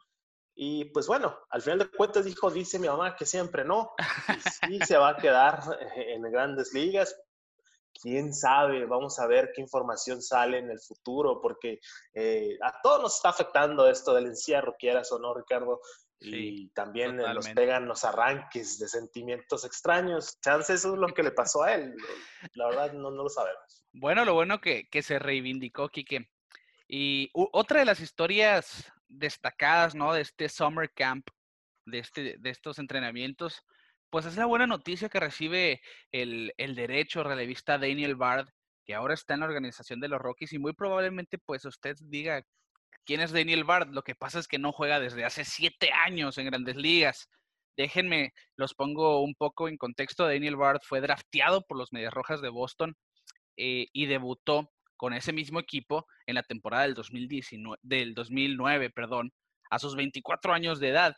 Y 0.53 0.85
pues 0.91 1.07
bueno, 1.07 1.37
al 1.49 1.61
final 1.61 1.79
de 1.79 1.89
cuentas 1.89 2.25
dijo, 2.25 2.51
dice 2.51 2.79
mi 2.79 2.89
mamá 2.89 3.15
que 3.15 3.25
siempre 3.25 3.63
no. 3.63 3.93
Y 4.27 4.77
sí 4.77 4.79
se 4.85 4.97
va 4.97 5.11
a 5.11 5.15
quedar 5.15 5.61
en 5.95 6.21
grandes 6.23 6.73
ligas. 6.73 7.15
Quién 7.93 8.33
sabe, 8.33 8.85
vamos 8.85 9.19
a 9.19 9.27
ver 9.27 9.53
qué 9.55 9.61
información 9.61 10.21
sale 10.21 10.57
en 10.57 10.69
el 10.69 10.81
futuro, 10.81 11.39
porque 11.41 11.79
eh, 12.13 12.57
a 12.61 12.81
todos 12.81 13.01
nos 13.01 13.15
está 13.15 13.29
afectando 13.29 13.87
esto 13.87 14.13
del 14.13 14.25
encierro, 14.25 14.75
quieras 14.77 15.09
o 15.13 15.19
no, 15.19 15.33
Ricardo. 15.33 15.79
y 16.19 16.67
también 16.71 17.15
nos 17.15 17.47
pegan 17.51 17.87
los 17.87 18.03
arranques 18.03 18.79
de 18.79 18.89
sentimientos 18.89 19.63
extraños. 19.63 20.41
Chance 20.41 20.73
eso 20.73 20.93
es 20.93 20.99
lo 20.99 21.07
que 21.13 21.23
le 21.23 21.31
pasó 21.31 21.63
a 21.63 21.73
él. 21.73 21.95
La 22.55 22.67
verdad 22.67 22.91
no, 22.91 23.11
no 23.11 23.23
lo 23.23 23.29
sabemos. 23.29 23.84
Bueno, 23.97 24.25
lo 24.25 24.33
bueno 24.33 24.59
que, 24.59 24.89
que 24.89 25.01
se 25.01 25.19
reivindicó, 25.19 25.87
Quique. 25.87 26.27
Y 26.85 27.29
otra 27.33 27.79
de 27.79 27.85
las 27.85 28.01
historias 28.01 28.91
destacadas, 29.07 29.95
¿no? 29.95 30.11
De 30.13 30.19
este 30.19 30.49
summer 30.49 30.91
camp, 30.93 31.29
de, 31.85 31.99
este, 31.99 32.35
de 32.37 32.49
estos 32.49 32.77
entrenamientos, 32.79 33.63
pues 34.09 34.25
es 34.25 34.35
la 34.35 34.47
buena 34.47 34.67
noticia 34.67 35.07
que 35.07 35.21
recibe 35.21 35.81
el, 36.11 36.53
el 36.57 36.75
derecho 36.75 37.23
relevista 37.23 37.77
Daniel 37.77 38.15
Bard, 38.15 38.49
que 38.85 38.95
ahora 38.95 39.13
está 39.13 39.35
en 39.35 39.39
la 39.39 39.45
organización 39.45 40.01
de 40.01 40.09
los 40.09 40.19
Rockies 40.19 40.51
y 40.51 40.59
muy 40.59 40.73
probablemente 40.73 41.37
pues 41.37 41.63
usted 41.63 41.95
diga, 42.01 42.43
¿quién 43.05 43.21
es 43.21 43.31
Daniel 43.31 43.63
Bard? 43.63 43.91
Lo 43.91 44.03
que 44.03 44.15
pasa 44.15 44.39
es 44.39 44.49
que 44.49 44.59
no 44.59 44.73
juega 44.73 44.99
desde 44.99 45.23
hace 45.23 45.45
siete 45.45 45.91
años 45.93 46.37
en 46.37 46.47
grandes 46.47 46.75
ligas. 46.75 47.29
Déjenme, 47.77 48.33
los 48.57 48.73
pongo 48.73 49.23
un 49.23 49.35
poco 49.35 49.69
en 49.69 49.77
contexto. 49.77 50.27
Daniel 50.27 50.57
Bard 50.57 50.81
fue 50.83 50.99
drafteado 50.99 51.61
por 51.61 51.77
los 51.77 51.93
Medias 51.93 52.13
Rojas 52.13 52.41
de 52.41 52.49
Boston 52.49 52.97
eh, 53.57 53.87
y 53.93 54.05
debutó 54.05 54.71
con 54.97 55.13
ese 55.13 55.33
mismo 55.33 55.59
equipo 55.59 56.07
en 56.25 56.35
la 56.35 56.43
temporada 56.43 56.83
del, 56.83 56.93
2019, 56.93 57.77
del 57.81 58.13
2009, 58.13 58.89
perdón, 58.89 59.33
a 59.69 59.79
sus 59.79 59.95
24 59.95 60.53
años 60.53 60.79
de 60.79 60.89
edad. 60.89 61.15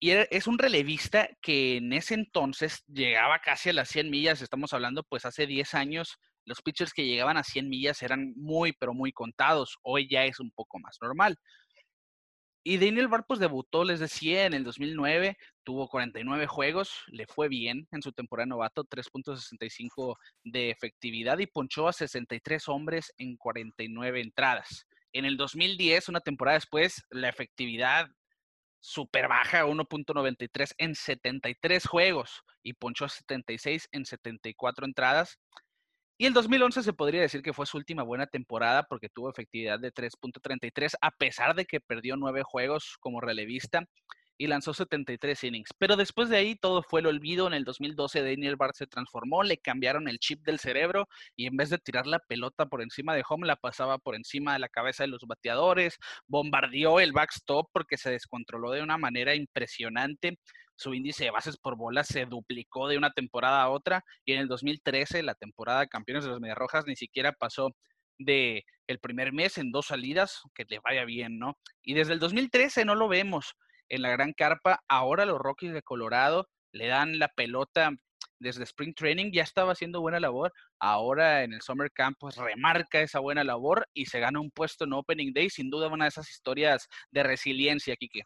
Y 0.00 0.10
es 0.10 0.46
un 0.46 0.58
relevista 0.58 1.28
que 1.40 1.76
en 1.76 1.92
ese 1.92 2.14
entonces 2.14 2.84
llegaba 2.86 3.38
casi 3.38 3.70
a 3.70 3.72
las 3.72 3.88
100 3.88 4.10
millas, 4.10 4.42
estamos 4.42 4.72
hablando 4.72 5.02
pues 5.04 5.24
hace 5.24 5.46
10 5.46 5.74
años, 5.74 6.18
los 6.44 6.60
pitchers 6.60 6.92
que 6.92 7.06
llegaban 7.06 7.36
a 7.36 7.42
100 7.42 7.68
millas 7.68 8.02
eran 8.02 8.34
muy, 8.36 8.72
pero 8.72 8.92
muy 8.92 9.12
contados, 9.12 9.78
hoy 9.82 10.08
ya 10.10 10.24
es 10.24 10.40
un 10.40 10.50
poco 10.50 10.78
más 10.78 10.98
normal. 11.00 11.38
Y 12.66 12.78
Daniel 12.78 13.08
Bard 13.08 13.26
pues 13.28 13.38
debutó, 13.40 13.84
les 13.84 14.00
decía, 14.00 14.46
en 14.46 14.54
el 14.54 14.64
2009, 14.64 15.36
tuvo 15.64 15.86
49 15.86 16.46
juegos, 16.46 17.04
le 17.08 17.26
fue 17.26 17.48
bien 17.48 17.86
en 17.92 18.00
su 18.00 18.10
temporada 18.10 18.46
novato, 18.46 18.84
3.65 18.84 20.16
de 20.44 20.70
efectividad 20.70 21.38
y 21.40 21.46
ponchó 21.46 21.88
a 21.88 21.92
63 21.92 22.66
hombres 22.70 23.12
en 23.18 23.36
49 23.36 24.22
entradas. 24.22 24.86
En 25.12 25.26
el 25.26 25.36
2010, 25.36 26.08
una 26.08 26.20
temporada 26.20 26.56
después, 26.56 27.04
la 27.10 27.28
efectividad 27.28 28.08
súper 28.80 29.28
baja, 29.28 29.66
1.93 29.66 30.74
en 30.78 30.94
73 30.94 31.86
juegos 31.86 32.42
y 32.62 32.72
ponchó 32.72 33.04
a 33.04 33.10
76 33.10 33.88
en 33.92 34.06
74 34.06 34.86
entradas. 34.86 35.38
Y 36.16 36.26
el 36.26 36.32
2011 36.32 36.82
se 36.82 36.92
podría 36.92 37.22
decir 37.22 37.42
que 37.42 37.52
fue 37.52 37.66
su 37.66 37.76
última 37.76 38.04
buena 38.04 38.26
temporada 38.26 38.84
porque 38.84 39.08
tuvo 39.08 39.30
efectividad 39.30 39.80
de 39.80 39.92
3.33 39.92 40.94
a 41.00 41.10
pesar 41.10 41.54
de 41.56 41.64
que 41.64 41.80
perdió 41.80 42.16
nueve 42.16 42.42
juegos 42.44 42.96
como 43.00 43.20
relevista 43.20 43.84
y 44.36 44.46
lanzó 44.46 44.74
73 44.74 45.44
innings. 45.44 45.70
Pero 45.78 45.96
después 45.96 46.28
de 46.28 46.36
ahí 46.36 46.56
todo 46.56 46.82
fue 46.82 47.00
el 47.00 47.06
olvido. 47.06 47.46
En 47.46 47.54
el 47.54 47.64
2012 47.64 48.22
Daniel 48.22 48.56
Bart 48.56 48.74
se 48.74 48.86
transformó, 48.86 49.42
le 49.42 49.58
cambiaron 49.58 50.08
el 50.08 50.18
chip 50.18 50.44
del 50.44 50.58
cerebro 50.58 51.08
y 51.36 51.46
en 51.46 51.56
vez 51.56 51.70
de 51.70 51.78
tirar 51.78 52.06
la 52.06 52.18
pelota 52.18 52.66
por 52.66 52.82
encima 52.82 53.14
de 53.14 53.24
home, 53.28 53.46
la 53.46 53.56
pasaba 53.56 53.98
por 53.98 54.14
encima 54.14 54.54
de 54.54 54.58
la 54.58 54.68
cabeza 54.68 55.04
de 55.04 55.08
los 55.08 55.22
bateadores, 55.26 55.98
bombardeó 56.26 57.00
el 57.00 57.12
backstop 57.12 57.68
porque 57.72 57.96
se 57.96 58.10
descontroló 58.10 58.72
de 58.72 58.82
una 58.82 58.98
manera 58.98 59.34
impresionante 59.34 60.38
su 60.76 60.92
índice 60.92 61.24
de 61.24 61.30
bases 61.30 61.56
por 61.56 61.76
bola 61.76 62.02
se 62.02 62.26
duplicó 62.26 62.88
de 62.88 62.98
una 62.98 63.12
temporada 63.12 63.62
a 63.62 63.70
otra 63.70 64.04
y 64.24 64.32
en 64.32 64.40
el 64.40 64.48
2013 64.48 65.22
la 65.22 65.34
temporada 65.34 65.80
de 65.80 65.88
campeones 65.88 66.24
de 66.24 66.30
los 66.30 66.40
Medias 66.40 66.58
Rojas 66.58 66.84
ni 66.86 66.96
siquiera 66.96 67.32
pasó 67.32 67.70
de 68.18 68.64
el 68.86 68.98
primer 68.98 69.32
mes 69.32 69.58
en 69.58 69.72
dos 69.72 69.86
salidas, 69.86 70.42
que 70.54 70.64
le 70.68 70.78
vaya 70.80 71.04
bien, 71.04 71.38
¿no? 71.38 71.58
Y 71.82 71.94
desde 71.94 72.12
el 72.12 72.18
2013 72.18 72.84
no 72.84 72.94
lo 72.94 73.08
vemos 73.08 73.54
en 73.88 74.02
la 74.02 74.10
gran 74.10 74.32
carpa, 74.32 74.82
ahora 74.88 75.26
los 75.26 75.38
Rockies 75.38 75.72
de 75.72 75.82
Colorado 75.82 76.48
le 76.72 76.88
dan 76.88 77.18
la 77.18 77.28
pelota 77.28 77.90
desde 78.38 78.64
Spring 78.64 78.94
Training, 78.94 79.32
ya 79.32 79.42
estaba 79.42 79.72
haciendo 79.72 80.00
buena 80.00 80.20
labor, 80.20 80.52
ahora 80.78 81.44
en 81.44 81.52
el 81.52 81.62
Summer 81.62 81.90
Camp 81.92 82.16
pues 82.18 82.36
remarca 82.36 83.00
esa 83.00 83.20
buena 83.20 83.44
labor 83.44 83.88
y 83.94 84.06
se 84.06 84.20
gana 84.20 84.40
un 84.40 84.50
puesto 84.50 84.84
en 84.84 84.92
Opening 84.92 85.32
Day, 85.32 85.50
sin 85.50 85.70
duda 85.70 85.88
una 85.88 86.04
de 86.04 86.10
esas 86.10 86.28
historias 86.30 86.88
de 87.10 87.22
resiliencia, 87.22 87.96
Kike. 87.96 88.24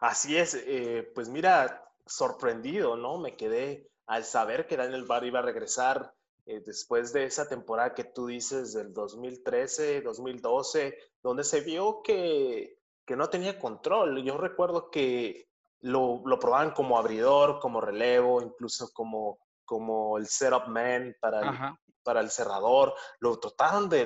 Así 0.00 0.36
es, 0.36 0.54
eh, 0.54 1.10
pues 1.14 1.28
mira, 1.28 1.84
sorprendido, 2.06 2.96
¿no? 2.96 3.18
Me 3.18 3.36
quedé 3.36 3.88
al 4.06 4.24
saber 4.24 4.66
que 4.66 4.76
Daniel 4.76 5.04
Barr 5.04 5.26
iba 5.26 5.40
a 5.40 5.42
regresar 5.42 6.14
eh, 6.46 6.62
después 6.64 7.12
de 7.12 7.24
esa 7.24 7.48
temporada 7.48 7.94
que 7.94 8.04
tú 8.04 8.26
dices 8.26 8.72
del 8.72 8.94
2013, 8.94 10.00
2012, 10.00 10.96
donde 11.22 11.44
se 11.44 11.60
vio 11.60 12.00
que, 12.02 12.77
que 13.08 13.16
no 13.16 13.30
tenía 13.30 13.58
control. 13.58 14.22
Yo 14.22 14.36
recuerdo 14.36 14.90
que 14.90 15.48
lo, 15.80 16.20
lo, 16.26 16.38
probaban 16.38 16.72
como 16.72 16.98
abridor, 16.98 17.58
como 17.58 17.80
relevo, 17.80 18.42
incluso 18.42 18.90
como, 18.92 19.38
como 19.64 20.18
el 20.18 20.26
setup 20.26 20.68
man 20.68 21.16
para 21.18 21.40
el, 21.40 21.58
para 22.02 22.20
el 22.20 22.30
cerrador. 22.30 22.94
Lo 23.20 23.40
trataron 23.40 23.88
de, 23.88 24.04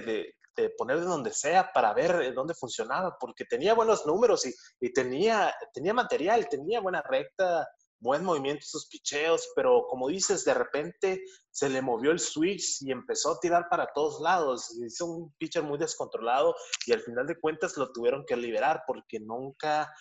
de 0.57 0.71
poner 0.79 1.01
de 1.01 1.07
donde 1.07 1.33
sea 1.33 1.73
para 1.73 1.93
ver 1.93 2.33
dónde 2.33 2.55
funcionaba, 2.55 3.17
porque 3.19 3.45
tenía 3.45 3.75
buenos 3.75 4.07
números 4.07 4.47
y, 4.47 4.55
y 4.79 4.93
tenía, 4.93 5.53
tenía 5.75 5.93
material, 5.93 6.49
tenía 6.49 6.81
buena 6.81 7.03
recta, 7.03 7.69
buen 8.03 8.25
movimiento 8.25 8.67
sus 8.67 8.89
picheos, 8.89 9.49
pero 9.55 9.87
como 9.89 10.09
dices, 10.09 10.45
de 10.45 10.55
repente 10.55 11.23
se 11.51 11.69
le 11.69 11.81
movió 11.81 12.11
el 12.11 12.19
switch 12.19 12.83
y 12.83 12.91
empezó 12.91 13.33
a 13.33 13.41
tirar 13.41 13.69
para 13.71 13.87
todos 13.95 14.21
lados. 14.21 14.77
Hizo 14.85 15.07
un 15.07 15.33
pitcher 15.39 15.63
muy 15.63 15.79
descontrolado 15.79 16.55
y 16.85 16.93
al 16.93 17.01
final 17.01 17.27
de 17.27 17.39
cuentas 17.41 17.77
lo 17.77 17.93
tuvieron 17.93 18.25
que 18.27 18.37
liberar 18.37 18.83
porque 18.87 19.21
nunca, 19.21 19.93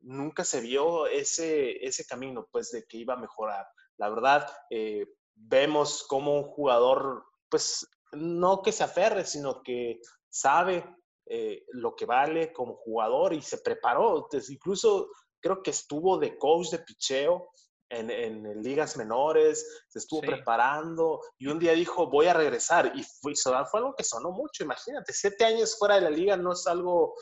nunca 0.00 0.44
se 0.44 0.60
vio 0.60 1.06
ese, 1.06 1.84
ese 1.84 2.04
camino, 2.04 2.46
pues, 2.52 2.70
de 2.70 2.84
que 2.84 2.98
iba 2.98 3.14
a 3.14 3.18
mejorar. 3.18 3.66
La 3.96 4.10
verdad, 4.10 4.46
eh, 4.70 5.06
vemos 5.34 6.04
como 6.06 6.36
un 6.36 6.44
jugador, 6.44 7.24
pues, 7.48 7.88
no 8.12 8.60
que 8.60 8.72
se 8.72 8.84
aferre, 8.84 9.24
sino 9.24 9.62
que 9.62 10.00
sabe 10.28 10.84
eh, 11.28 11.64
lo 11.72 11.96
que 11.96 12.04
vale 12.04 12.52
como 12.52 12.76
jugador 12.76 13.32
y 13.32 13.40
se 13.40 13.58
preparó. 13.58 14.18
Entonces, 14.18 14.50
incluso 14.50 15.08
creo 15.40 15.62
que 15.62 15.70
estuvo 15.70 16.18
de 16.18 16.38
coach 16.38 16.70
de 16.70 16.78
picheo 16.80 17.50
en, 17.88 18.10
en 18.10 18.62
ligas 18.62 18.96
menores, 18.96 19.84
se 19.88 19.98
estuvo 19.98 20.20
preparando 20.20 21.20
y 21.38 21.46
un 21.46 21.58
día 21.58 21.72
dijo, 21.72 22.08
voy 22.08 22.26
a 22.26 22.34
regresar. 22.34 22.92
Y 22.94 23.02
fue, 23.02 23.34
fue 23.34 23.80
algo 23.80 23.94
que 23.96 24.04
sonó 24.04 24.30
mucho, 24.30 24.64
imagínate, 24.64 25.12
siete 25.12 25.44
años 25.44 25.76
fuera 25.78 25.96
de 25.96 26.02
la 26.02 26.10
liga 26.10 26.36
no 26.36 26.52
es 26.52 26.66
algo, 26.66 27.14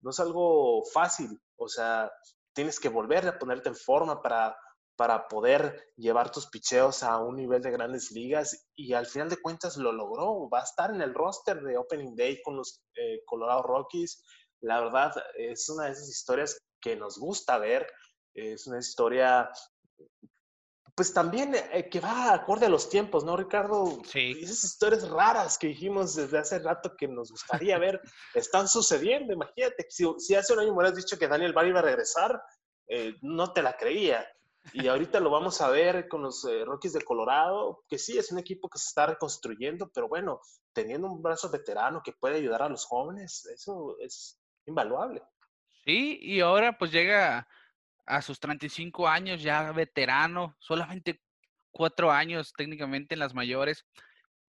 no 0.00 0.10
es 0.10 0.20
algo 0.20 0.82
fácil. 0.92 1.40
O 1.56 1.68
sea, 1.68 2.10
tienes 2.54 2.78
que 2.78 2.88
volver 2.88 3.26
a 3.26 3.38
ponerte 3.38 3.68
en 3.68 3.76
forma 3.76 4.22
para, 4.22 4.56
para 4.96 5.26
poder 5.26 5.92
llevar 5.96 6.30
tus 6.30 6.46
picheos 6.48 7.02
a 7.02 7.18
un 7.18 7.36
nivel 7.36 7.62
de 7.62 7.70
grandes 7.70 8.10
ligas 8.12 8.68
y 8.76 8.92
al 8.92 9.06
final 9.06 9.28
de 9.28 9.40
cuentas 9.40 9.76
lo 9.76 9.92
logró. 9.92 10.48
Va 10.48 10.60
a 10.60 10.64
estar 10.64 10.90
en 10.94 11.02
el 11.02 11.14
roster 11.14 11.60
de 11.62 11.76
Opening 11.76 12.14
Day 12.14 12.40
con 12.42 12.56
los 12.56 12.82
eh, 12.94 13.22
Colorado 13.26 13.62
Rockies. 13.62 14.22
La 14.60 14.80
verdad, 14.80 15.12
es 15.36 15.68
una 15.68 15.86
de 15.86 15.92
esas 15.92 16.08
historias 16.08 16.56
que 16.82 16.96
nos 16.96 17.18
gusta 17.18 17.56
ver. 17.58 17.86
Es 18.34 18.66
una 18.66 18.78
historia, 18.78 19.50
pues 20.94 21.14
también 21.14 21.54
eh, 21.54 21.88
que 21.88 22.00
va 22.00 22.34
acorde 22.34 22.66
a 22.66 22.70
los 22.70 22.90
tiempos, 22.90 23.24
¿no, 23.24 23.36
Ricardo? 23.36 24.02
Sí. 24.04 24.36
Esas 24.42 24.64
historias 24.64 25.08
raras 25.08 25.56
que 25.56 25.68
dijimos 25.68 26.14
desde 26.16 26.38
hace 26.38 26.58
rato 26.58 26.94
que 26.96 27.08
nos 27.08 27.30
gustaría 27.30 27.78
ver 27.78 28.00
están 28.34 28.68
sucediendo. 28.68 29.32
Imagínate, 29.32 29.86
si, 29.88 30.34
hace 30.34 30.52
un 30.52 30.60
año 30.60 30.72
me 30.72 30.78
hubieras 30.78 30.96
dicho 30.96 31.18
que 31.18 31.28
Daniel 31.28 31.52
Barry 31.52 31.70
iba 31.70 31.80
a 31.80 31.84
regresar, 31.84 32.42
eh, 32.88 33.14
no 33.22 33.52
te 33.52 33.62
la 33.62 33.76
creía. 33.76 34.26
Y 34.72 34.86
ahorita 34.86 35.18
lo 35.18 35.30
vamos 35.30 35.60
a 35.60 35.68
ver 35.70 36.08
con 36.08 36.22
los 36.22 36.44
eh, 36.44 36.64
Rockies 36.64 36.92
de 36.92 37.02
Colorado, 37.02 37.82
que 37.88 37.98
sí 37.98 38.16
es 38.16 38.30
un 38.30 38.38
equipo 38.38 38.68
que 38.68 38.78
se 38.78 38.88
está 38.88 39.06
reconstruyendo, 39.06 39.90
pero 39.92 40.08
bueno, 40.08 40.40
teniendo 40.72 41.08
un 41.08 41.20
brazo 41.20 41.50
veterano 41.50 42.00
que 42.04 42.12
puede 42.12 42.36
ayudar 42.36 42.62
a 42.62 42.68
los 42.68 42.84
jóvenes, 42.84 43.44
eso 43.46 43.96
es 43.98 44.38
invaluable. 44.66 45.22
Sí, 45.84 46.18
y 46.22 46.40
ahora 46.40 46.78
pues 46.78 46.92
llega 46.92 47.48
a 48.06 48.22
sus 48.22 48.40
35 48.40 49.08
años, 49.08 49.42
ya 49.42 49.72
veterano, 49.72 50.56
solamente 50.60 51.20
cuatro 51.72 52.10
años 52.12 52.52
técnicamente 52.56 53.14
en 53.14 53.20
las 53.20 53.34
mayores. 53.34 53.86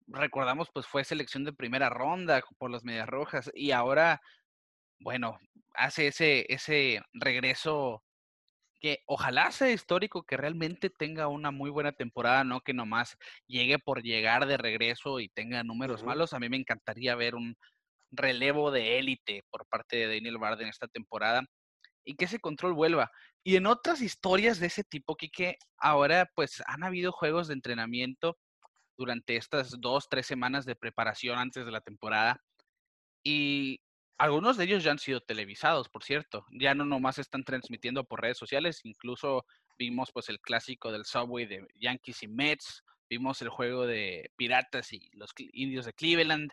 Recordamos, 0.07 0.69
pues 0.73 0.87
fue 0.87 1.03
selección 1.03 1.43
de 1.45 1.53
primera 1.53 1.89
ronda 1.89 2.41
por 2.57 2.71
las 2.71 2.83
Medias 2.83 3.07
Rojas 3.09 3.51
y 3.55 3.71
ahora, 3.71 4.21
bueno, 4.99 5.37
hace 5.75 6.07
ese, 6.07 6.45
ese 6.49 7.01
regreso 7.13 8.03
que 8.81 8.99
ojalá 9.07 9.51
sea 9.51 9.71
histórico, 9.71 10.23
que 10.25 10.37
realmente 10.37 10.89
tenga 10.89 11.29
una 11.29 11.51
muy 11.51 11.69
buena 11.71 11.93
temporada, 11.93 12.43
no 12.43 12.61
que 12.61 12.73
nomás 12.73 13.17
llegue 13.47 13.79
por 13.79 14.03
llegar 14.03 14.45
de 14.47 14.57
regreso 14.57 15.21
y 15.21 15.29
tenga 15.29 15.63
números 15.63 16.03
malos. 16.03 16.33
A 16.33 16.39
mí 16.39 16.49
me 16.49 16.57
encantaría 16.57 17.15
ver 17.15 17.35
un, 17.35 17.55
relevo 18.13 18.71
de 18.71 18.99
élite 18.99 19.43
por 19.49 19.65
parte 19.67 19.97
de 19.97 20.15
Daniel 20.15 20.37
Bard 20.37 20.61
en 20.61 20.69
esta 20.69 20.87
temporada 20.87 21.43
y 22.05 22.15
que 22.15 22.25
ese 22.25 22.39
control 22.39 22.73
vuelva. 22.73 23.11
Y 23.43 23.55
en 23.55 23.65
otras 23.65 24.01
historias 24.01 24.59
de 24.59 24.67
ese 24.67 24.83
tipo, 24.83 25.15
Kike, 25.15 25.57
ahora 25.77 26.29
pues 26.35 26.61
han 26.67 26.83
habido 26.83 27.11
juegos 27.11 27.47
de 27.47 27.55
entrenamiento 27.55 28.37
durante 28.97 29.35
estas 29.35 29.79
dos, 29.81 30.07
tres 30.09 30.27
semanas 30.27 30.65
de 30.65 30.75
preparación 30.75 31.37
antes 31.39 31.65
de 31.65 31.71
la 31.71 31.81
temporada 31.81 32.41
y 33.23 33.81
algunos 34.17 34.57
de 34.57 34.65
ellos 34.65 34.83
ya 34.83 34.91
han 34.91 34.99
sido 34.99 35.21
televisados, 35.21 35.89
por 35.89 36.03
cierto. 36.03 36.45
Ya 36.51 36.75
no 36.75 36.85
nomás 36.85 37.17
están 37.17 37.43
transmitiendo 37.43 38.03
por 38.03 38.21
redes 38.21 38.37
sociales, 38.37 38.81
incluso 38.83 39.45
vimos 39.77 40.11
pues 40.13 40.29
el 40.29 40.39
clásico 40.39 40.91
del 40.91 41.05
Subway 41.05 41.45
de 41.45 41.67
Yankees 41.75 42.23
y 42.23 42.27
Mets, 42.27 42.83
vimos 43.09 43.41
el 43.41 43.49
juego 43.49 43.85
de 43.85 44.31
Piratas 44.37 44.93
y 44.93 45.09
los 45.13 45.31
Indios 45.37 45.85
de 45.85 45.93
Cleveland, 45.93 46.51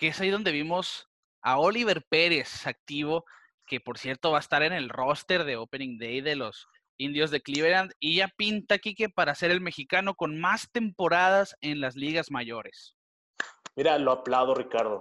que 0.00 0.08
es 0.08 0.18
ahí 0.18 0.30
donde 0.30 0.50
vimos 0.50 1.10
a 1.42 1.58
Oliver 1.58 2.02
Pérez 2.08 2.66
activo, 2.66 3.26
que 3.66 3.80
por 3.80 3.98
cierto 3.98 4.30
va 4.30 4.38
a 4.38 4.40
estar 4.40 4.62
en 4.62 4.72
el 4.72 4.88
roster 4.88 5.44
de 5.44 5.58
Opening 5.58 5.98
Day 5.98 6.22
de 6.22 6.36
los 6.36 6.68
Indios 6.96 7.30
de 7.30 7.42
Cleveland 7.42 7.92
y 8.00 8.16
ya 8.16 8.28
pinta 8.28 8.76
aquí 8.76 8.94
que 8.94 9.10
para 9.10 9.34
ser 9.34 9.50
el 9.50 9.60
mexicano 9.60 10.14
con 10.14 10.40
más 10.40 10.72
temporadas 10.72 11.54
en 11.60 11.82
las 11.82 11.96
ligas 11.96 12.30
mayores. 12.30 12.96
Mira, 13.76 13.98
lo 13.98 14.12
aplaudo, 14.12 14.54
Ricardo. 14.54 15.00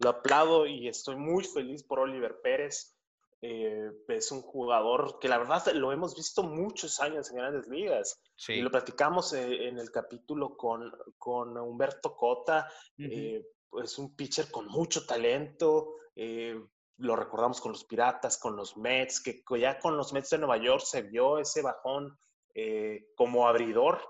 Lo 0.00 0.10
aplaudo 0.10 0.66
y 0.66 0.88
estoy 0.88 1.14
muy 1.14 1.44
feliz 1.44 1.84
por 1.84 2.00
Oliver 2.00 2.40
Pérez. 2.42 2.96
Eh, 3.42 3.88
es 4.08 4.32
un 4.32 4.42
jugador 4.42 5.20
que 5.20 5.28
la 5.28 5.38
verdad 5.38 5.64
lo 5.74 5.92
hemos 5.92 6.16
visto 6.16 6.42
muchos 6.42 6.98
años 6.98 7.30
en 7.30 7.36
grandes 7.36 7.68
ligas. 7.68 8.20
Y 8.48 8.60
lo 8.62 8.70
platicamos 8.72 9.32
eh, 9.32 9.68
en 9.68 9.78
el 9.78 9.92
capítulo 9.92 10.56
con, 10.56 10.92
con 11.18 11.56
Humberto 11.56 12.16
Cota 12.16 12.66
es 13.82 13.98
un 13.98 14.14
pitcher 14.14 14.50
con 14.50 14.66
mucho 14.66 15.06
talento. 15.06 15.94
Eh, 16.16 16.60
lo 16.98 17.16
recordamos 17.16 17.60
con 17.60 17.72
los 17.72 17.84
Piratas, 17.84 18.36
con 18.38 18.56
los 18.56 18.76
Mets, 18.76 19.22
que 19.22 19.42
ya 19.58 19.78
con 19.78 19.96
los 19.96 20.12
Mets 20.12 20.30
de 20.30 20.38
Nueva 20.38 20.58
York 20.58 20.82
se 20.84 21.02
vio 21.02 21.38
ese 21.38 21.62
bajón 21.62 22.18
eh, 22.54 23.06
como 23.16 23.48
abridor, 23.48 24.00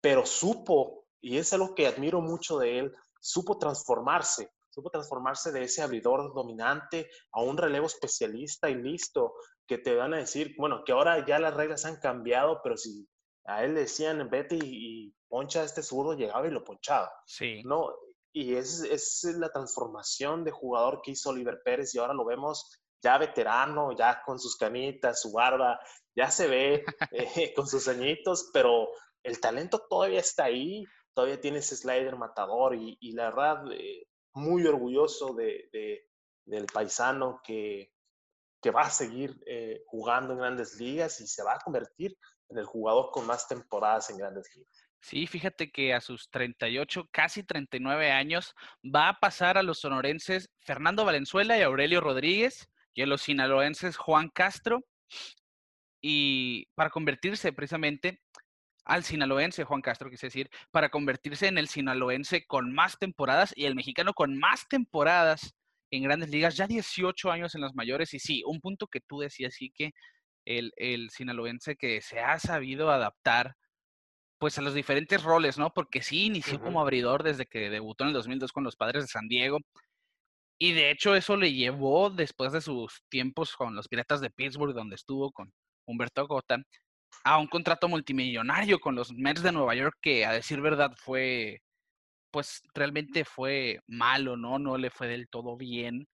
pero 0.00 0.26
supo, 0.26 1.06
y 1.20 1.38
es 1.38 1.52
algo 1.52 1.74
que 1.74 1.86
admiro 1.86 2.20
mucho 2.20 2.58
de 2.58 2.78
él, 2.78 2.94
supo 3.20 3.58
transformarse, 3.58 4.50
supo 4.68 4.90
transformarse 4.90 5.50
de 5.50 5.62
ese 5.62 5.82
abridor 5.82 6.34
dominante 6.34 7.08
a 7.32 7.40
un 7.40 7.56
relevo 7.56 7.86
especialista 7.86 8.68
y 8.68 8.74
listo, 8.74 9.34
que 9.66 9.78
te 9.78 9.94
van 9.94 10.14
a 10.14 10.18
decir, 10.18 10.54
bueno, 10.58 10.84
que 10.84 10.92
ahora 10.92 11.24
ya 11.24 11.38
las 11.38 11.54
reglas 11.54 11.84
han 11.86 12.00
cambiado, 12.00 12.60
pero 12.62 12.76
si 12.76 13.08
a 13.44 13.64
él 13.64 13.74
le 13.74 13.80
decían 13.80 14.28
vete 14.28 14.56
y, 14.56 14.60
y 15.06 15.14
poncha 15.28 15.64
este 15.64 15.82
zurdo, 15.82 16.14
llegaba 16.14 16.46
y 16.46 16.50
lo 16.50 16.64
ponchaba. 16.64 17.10
Sí. 17.24 17.62
No, 17.64 17.94
y 18.36 18.54
es, 18.54 18.82
es, 18.82 19.24
la 19.38 19.50
transformación 19.50 20.44
de 20.44 20.50
jugador 20.50 21.00
que 21.02 21.12
hizo 21.12 21.30
Oliver 21.30 21.62
Pérez 21.64 21.94
y 21.94 21.98
ahora 21.98 22.12
lo 22.12 22.26
vemos 22.26 22.70
ya 23.02 23.16
veterano, 23.16 23.96
ya 23.96 24.20
con 24.26 24.38
sus 24.38 24.56
canitas, 24.56 25.22
su 25.22 25.32
barba, 25.32 25.80
ya 26.14 26.30
se 26.30 26.46
ve 26.46 26.84
eh, 27.12 27.54
con 27.54 27.66
sus 27.66 27.88
añitos, 27.88 28.50
pero 28.52 28.88
el 29.22 29.40
talento 29.40 29.86
todavía 29.88 30.20
está 30.20 30.44
ahí, 30.44 30.84
todavía 31.14 31.40
tiene 31.40 31.60
ese 31.60 31.76
slider 31.76 32.16
matador 32.16 32.74
y, 32.74 32.98
y 33.00 33.12
la 33.12 33.30
verdad, 33.30 33.72
eh, 33.72 34.06
muy 34.34 34.66
orgulloso 34.66 35.32
de, 35.32 35.70
de, 35.72 36.06
del 36.44 36.66
paisano 36.66 37.40
que, 37.42 37.90
que 38.60 38.70
va 38.70 38.82
a 38.82 38.90
seguir 38.90 39.42
eh, 39.46 39.82
jugando 39.86 40.34
en 40.34 40.40
grandes 40.40 40.78
ligas 40.78 41.22
y 41.22 41.26
se 41.26 41.42
va 41.42 41.54
a 41.54 41.60
convertir 41.64 42.18
en 42.50 42.58
el 42.58 42.66
jugador 42.66 43.10
con 43.12 43.26
más 43.26 43.48
temporadas 43.48 44.10
en 44.10 44.18
grandes 44.18 44.54
ligas. 44.54 44.85
Sí, 45.00 45.26
fíjate 45.26 45.70
que 45.70 45.94
a 45.94 46.00
sus 46.00 46.28
38, 46.30 47.08
casi 47.12 47.44
39 47.44 48.10
años, 48.10 48.54
va 48.84 49.08
a 49.08 49.18
pasar 49.20 49.56
a 49.56 49.62
los 49.62 49.80
sonorenses 49.80 50.50
Fernando 50.60 51.04
Valenzuela 51.04 51.56
y 51.56 51.62
Aurelio 51.62 52.00
Rodríguez 52.00 52.68
y 52.94 53.02
a 53.02 53.06
los 53.06 53.22
sinaloenses 53.22 53.96
Juan 53.96 54.30
Castro. 54.30 54.84
Y 56.00 56.66
para 56.74 56.90
convertirse 56.90 57.52
precisamente 57.52 58.20
al 58.84 59.04
sinaloense 59.04 59.64
Juan 59.64 59.82
Castro, 59.82 60.10
quise 60.10 60.26
decir, 60.28 60.50
para 60.70 60.88
convertirse 60.88 61.46
en 61.48 61.58
el 61.58 61.68
sinaloense 61.68 62.46
con 62.46 62.72
más 62.72 62.98
temporadas 62.98 63.52
y 63.56 63.66
el 63.66 63.74
mexicano 63.74 64.14
con 64.14 64.38
más 64.38 64.68
temporadas 64.68 65.54
en 65.90 66.02
grandes 66.04 66.30
ligas, 66.30 66.56
ya 66.56 66.66
18 66.66 67.30
años 67.30 67.54
en 67.54 67.60
las 67.60 67.74
mayores. 67.74 68.14
Y 68.14 68.18
sí, 68.18 68.42
un 68.46 68.60
punto 68.60 68.86
que 68.86 69.00
tú 69.00 69.20
decías, 69.20 69.54
sí 69.54 69.70
que 69.74 69.92
el, 70.44 70.72
el 70.76 71.10
sinaloense 71.10 71.76
que 71.76 72.00
se 72.00 72.20
ha 72.20 72.38
sabido 72.38 72.90
adaptar 72.90 73.56
pues 74.38 74.58
a 74.58 74.62
los 74.62 74.74
diferentes 74.74 75.22
roles, 75.22 75.58
¿no? 75.58 75.72
Porque 75.72 76.02
sí 76.02 76.26
inició 76.26 76.60
como 76.60 76.80
abridor 76.80 77.22
desde 77.22 77.46
que 77.46 77.70
debutó 77.70 78.04
en 78.04 78.08
el 78.08 78.14
2002 78.14 78.52
con 78.52 78.64
los 78.64 78.76
Padres 78.76 79.04
de 79.04 79.08
San 79.08 79.28
Diego. 79.28 79.58
Y 80.58 80.72
de 80.72 80.90
hecho 80.90 81.14
eso 81.14 81.36
le 81.36 81.52
llevó 81.52 82.10
después 82.10 82.52
de 82.52 82.60
sus 82.60 83.02
tiempos 83.08 83.54
con 83.56 83.74
los 83.74 83.88
Piratas 83.88 84.20
de 84.20 84.30
Pittsburgh, 84.30 84.74
donde 84.74 84.96
estuvo 84.96 85.32
con 85.32 85.52
Humberto 85.86 86.26
Gota, 86.26 86.58
a 87.24 87.38
un 87.38 87.46
contrato 87.46 87.88
multimillonario 87.88 88.78
con 88.80 88.94
los 88.94 89.12
Mets 89.12 89.42
de 89.42 89.52
Nueva 89.52 89.74
York, 89.74 89.96
que 90.00 90.24
a 90.26 90.32
decir 90.32 90.60
verdad 90.60 90.92
fue, 90.96 91.62
pues 92.30 92.62
realmente 92.74 93.24
fue 93.24 93.80
malo, 93.86 94.36
¿no? 94.36 94.58
No 94.58 94.78
le 94.78 94.90
fue 94.90 95.08
del 95.08 95.28
todo 95.28 95.56
bien 95.56 96.06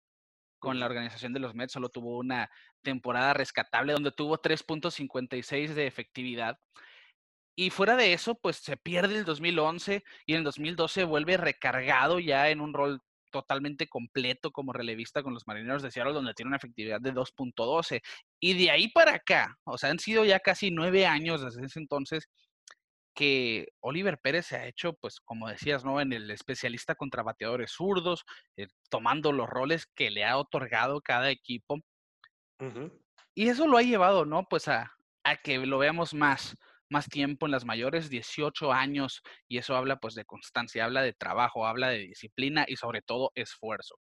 con 0.58 0.78
la 0.78 0.86
organización 0.86 1.32
de 1.32 1.40
los 1.40 1.54
Mets, 1.54 1.72
solo 1.72 1.88
tuvo 1.88 2.18
una 2.18 2.50
temporada 2.82 3.34
rescatable 3.34 3.94
donde 3.94 4.12
tuvo 4.12 4.38
3.56 4.40 5.68
de 5.74 5.86
efectividad 5.86 6.58
y 7.60 7.68
fuera 7.68 7.94
de 7.94 8.14
eso, 8.14 8.36
pues 8.36 8.56
se 8.56 8.78
pierde 8.78 9.18
el 9.18 9.26
2011 9.26 10.02
y 10.24 10.32
en 10.32 10.38
el 10.38 10.44
2012 10.44 11.04
vuelve 11.04 11.36
recargado 11.36 12.18
ya 12.18 12.48
en 12.48 12.62
un 12.62 12.72
rol 12.72 13.02
totalmente 13.30 13.86
completo 13.86 14.50
como 14.50 14.72
relevista 14.72 15.22
con 15.22 15.34
los 15.34 15.46
Marineros 15.46 15.82
de 15.82 15.90
Seattle, 15.90 16.14
donde 16.14 16.32
tiene 16.32 16.48
una 16.48 16.56
efectividad 16.56 17.02
de 17.02 17.12
2.12. 17.12 18.00
Y 18.40 18.54
de 18.54 18.70
ahí 18.70 18.88
para 18.88 19.16
acá, 19.16 19.58
o 19.64 19.76
sea, 19.76 19.90
han 19.90 19.98
sido 19.98 20.24
ya 20.24 20.40
casi 20.40 20.70
nueve 20.70 21.04
años 21.04 21.42
desde 21.42 21.66
ese 21.66 21.80
entonces 21.80 22.30
que 23.14 23.68
Oliver 23.80 24.16
Pérez 24.16 24.46
se 24.46 24.56
ha 24.56 24.66
hecho, 24.66 24.94
pues, 24.94 25.20
como 25.20 25.46
decías, 25.46 25.84
¿no? 25.84 26.00
En 26.00 26.14
el 26.14 26.30
especialista 26.30 26.94
contra 26.94 27.22
bateadores 27.22 27.72
zurdos, 27.72 28.24
eh, 28.56 28.68
tomando 28.88 29.32
los 29.32 29.50
roles 29.50 29.84
que 29.84 30.10
le 30.10 30.24
ha 30.24 30.38
otorgado 30.38 31.02
cada 31.02 31.28
equipo. 31.28 31.78
Y 33.34 33.48
eso 33.50 33.66
lo 33.66 33.76
ha 33.76 33.82
llevado, 33.82 34.24
¿no? 34.24 34.46
Pues 34.48 34.66
a, 34.66 34.94
a 35.24 35.36
que 35.36 35.58
lo 35.58 35.76
veamos 35.76 36.14
más, 36.14 36.56
más 36.90 37.08
tiempo 37.08 37.46
en 37.46 37.52
las 37.52 37.64
mayores, 37.64 38.10
18 38.10 38.72
años, 38.72 39.22
y 39.48 39.58
eso 39.58 39.74
habla 39.76 39.96
pues 39.96 40.14
de 40.14 40.24
constancia, 40.24 40.84
habla 40.84 41.02
de 41.02 41.12
trabajo, 41.12 41.66
habla 41.66 41.88
de 41.88 41.98
disciplina 41.98 42.64
y 42.68 42.76
sobre 42.76 43.00
todo 43.02 43.30
esfuerzo. 43.34 43.96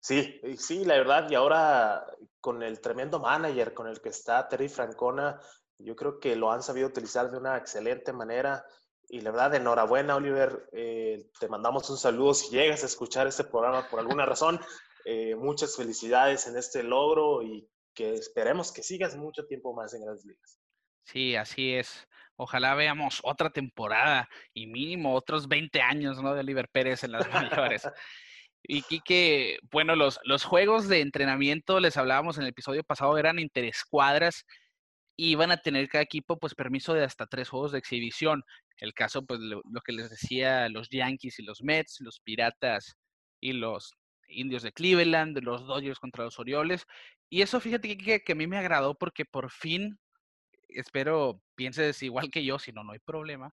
Sí, 0.00 0.40
sí, 0.56 0.84
la 0.84 0.94
verdad, 0.94 1.28
y 1.28 1.34
ahora 1.34 2.06
con 2.40 2.62
el 2.62 2.80
tremendo 2.80 3.18
manager 3.18 3.74
con 3.74 3.88
el 3.88 4.00
que 4.00 4.10
está 4.10 4.46
Terry 4.48 4.68
Francona, 4.68 5.40
yo 5.78 5.94
creo 5.96 6.18
que 6.18 6.36
lo 6.36 6.52
han 6.52 6.62
sabido 6.62 6.88
utilizar 6.88 7.30
de 7.30 7.38
una 7.38 7.56
excelente 7.56 8.12
manera. 8.12 8.64
Y 9.08 9.20
la 9.20 9.30
verdad, 9.30 9.54
enhorabuena, 9.54 10.16
Oliver. 10.16 10.68
Eh, 10.72 11.30
te 11.38 11.48
mandamos 11.48 11.88
un 11.88 11.96
saludo 11.96 12.34
si 12.34 12.50
llegas 12.50 12.82
a 12.82 12.86
escuchar 12.86 13.26
este 13.26 13.44
programa 13.44 13.88
por 13.88 14.00
alguna 14.00 14.26
razón. 14.26 14.60
Eh, 15.04 15.34
muchas 15.36 15.76
felicidades 15.76 16.46
en 16.46 16.56
este 16.56 16.82
logro 16.82 17.42
y 17.42 17.68
que 17.94 18.14
esperemos 18.14 18.72
que 18.72 18.82
sigas 18.82 19.16
mucho 19.16 19.46
tiempo 19.46 19.72
más 19.72 19.94
en 19.94 20.04
las 20.04 20.24
ligas. 20.24 20.57
Sí, 21.10 21.36
así 21.36 21.72
es. 21.74 22.06
Ojalá 22.36 22.74
veamos 22.74 23.20
otra 23.24 23.50
temporada 23.50 24.28
y 24.52 24.66
mínimo 24.66 25.14
otros 25.14 25.48
20 25.48 25.80
años, 25.80 26.22
¿no? 26.22 26.34
De 26.34 26.40
Oliver 26.40 26.68
Pérez 26.68 27.02
en 27.04 27.12
las 27.12 27.28
mayores. 27.30 27.82
Y 28.70 28.82
que, 29.00 29.58
bueno, 29.70 29.94
los, 29.96 30.18
los 30.24 30.44
juegos 30.44 30.88
de 30.88 31.00
entrenamiento, 31.00 31.80
les 31.80 31.96
hablábamos 31.96 32.36
en 32.36 32.42
el 32.42 32.50
episodio 32.50 32.82
pasado, 32.82 33.16
eran 33.16 33.38
interescuadras 33.38 34.44
y 35.16 35.36
van 35.36 35.52
a 35.52 35.58
tener 35.58 35.88
cada 35.88 36.02
equipo 36.02 36.38
pues 36.38 36.54
permiso 36.54 36.92
de 36.92 37.04
hasta 37.04 37.26
tres 37.26 37.48
juegos 37.48 37.72
de 37.72 37.78
exhibición. 37.78 38.42
El 38.76 38.92
caso, 38.94 39.24
pues 39.24 39.40
lo, 39.40 39.62
que 39.82 39.92
les 39.92 40.10
decía, 40.10 40.68
los 40.68 40.88
Yankees 40.90 41.38
y 41.38 41.44
los 41.44 41.62
Mets, 41.62 42.00
los 42.00 42.20
Piratas 42.20 42.96
y 43.40 43.52
los 43.52 43.94
Indios 44.26 44.64
de 44.64 44.72
Cleveland, 44.72 45.38
los 45.42 45.66
Dodgers 45.66 46.00
contra 46.00 46.24
los 46.24 46.38
Orioles. 46.38 46.84
Y 47.30 47.42
eso 47.42 47.60
fíjate 47.60 47.96
que, 47.96 48.20
que 48.20 48.32
a 48.32 48.36
mí 48.36 48.46
me 48.46 48.58
agradó 48.58 48.96
porque 48.98 49.24
por 49.24 49.50
fin 49.50 49.98
espero 50.68 51.40
pienses 51.54 52.02
igual 52.02 52.30
que 52.30 52.44
yo, 52.44 52.58
si 52.58 52.72
no, 52.72 52.84
no 52.84 52.92
hay 52.92 52.98
problema. 53.00 53.52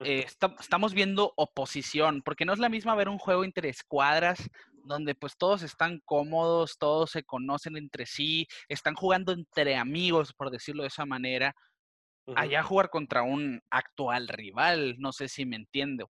Eh, 0.00 0.26
estamos 0.58 0.92
viendo 0.92 1.32
oposición, 1.36 2.22
porque 2.22 2.44
no 2.44 2.52
es 2.52 2.58
la 2.58 2.68
misma 2.68 2.94
ver 2.94 3.08
un 3.08 3.18
juego 3.18 3.44
interescuadras 3.44 4.50
donde 4.84 5.14
pues 5.14 5.36
todos 5.36 5.62
están 5.62 6.00
cómodos, 6.04 6.76
todos 6.78 7.10
se 7.10 7.22
conocen 7.22 7.76
entre 7.76 8.06
sí, 8.06 8.46
están 8.68 8.94
jugando 8.94 9.32
entre 9.32 9.76
amigos, 9.76 10.32
por 10.34 10.50
decirlo 10.50 10.82
de 10.82 10.88
esa 10.88 11.06
manera, 11.06 11.54
allá 12.36 12.62
jugar 12.62 12.90
contra 12.90 13.22
un 13.22 13.60
actual 13.70 14.28
rival, 14.28 14.96
no 14.98 15.12
sé 15.12 15.28
si 15.28 15.46
me 15.46 15.56
entiendo. 15.56 16.10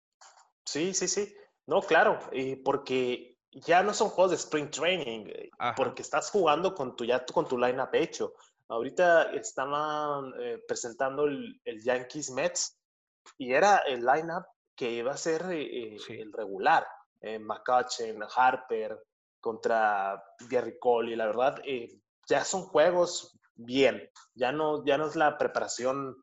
Sí, 0.66 0.94
sí, 0.94 1.08
sí. 1.08 1.34
No, 1.68 1.82
claro, 1.82 2.20
y 2.32 2.56
porque 2.56 3.38
ya 3.52 3.84
no 3.84 3.94
son 3.94 4.10
juegos 4.10 4.32
de 4.32 4.38
sprint 4.38 4.72
training, 4.72 5.26
eh, 5.28 5.50
porque 5.76 6.02
estás 6.02 6.30
jugando 6.30 6.74
con 6.74 6.96
tu, 6.96 7.06
ya 7.06 7.24
con 7.26 7.48
tu 7.48 7.58
line-up 7.58 7.94
hecho. 7.94 8.34
Ahorita 8.70 9.32
estaban 9.34 10.34
eh, 10.40 10.60
presentando 10.68 11.26
el, 11.26 11.60
Yankees 11.84 12.32
Mets 12.32 12.78
y 13.38 13.54
era 13.54 13.78
el 13.80 14.06
lineup 14.06 14.46
que 14.76 14.92
iba 14.92 15.12
a 15.12 15.18
ser 15.18 15.44
eh, 15.52 15.98
el 16.10 16.34
regular. 16.34 16.86
Eh, 17.22 17.40
McCutcheon, 17.40 18.24
Harper 18.36 19.00
contra 19.40 20.22
Gary 20.50 20.78
Cole 20.80 21.12
y 21.12 21.16
la 21.16 21.28
verdad 21.28 21.62
ya 22.28 22.44
son 22.44 22.64
juegos 22.64 23.38
bien. 23.56 24.10
Ya 24.34 24.52
no, 24.52 24.86
ya 24.86 24.98
no 24.98 25.08
es 25.08 25.16
la 25.16 25.38
preparación 25.38 26.16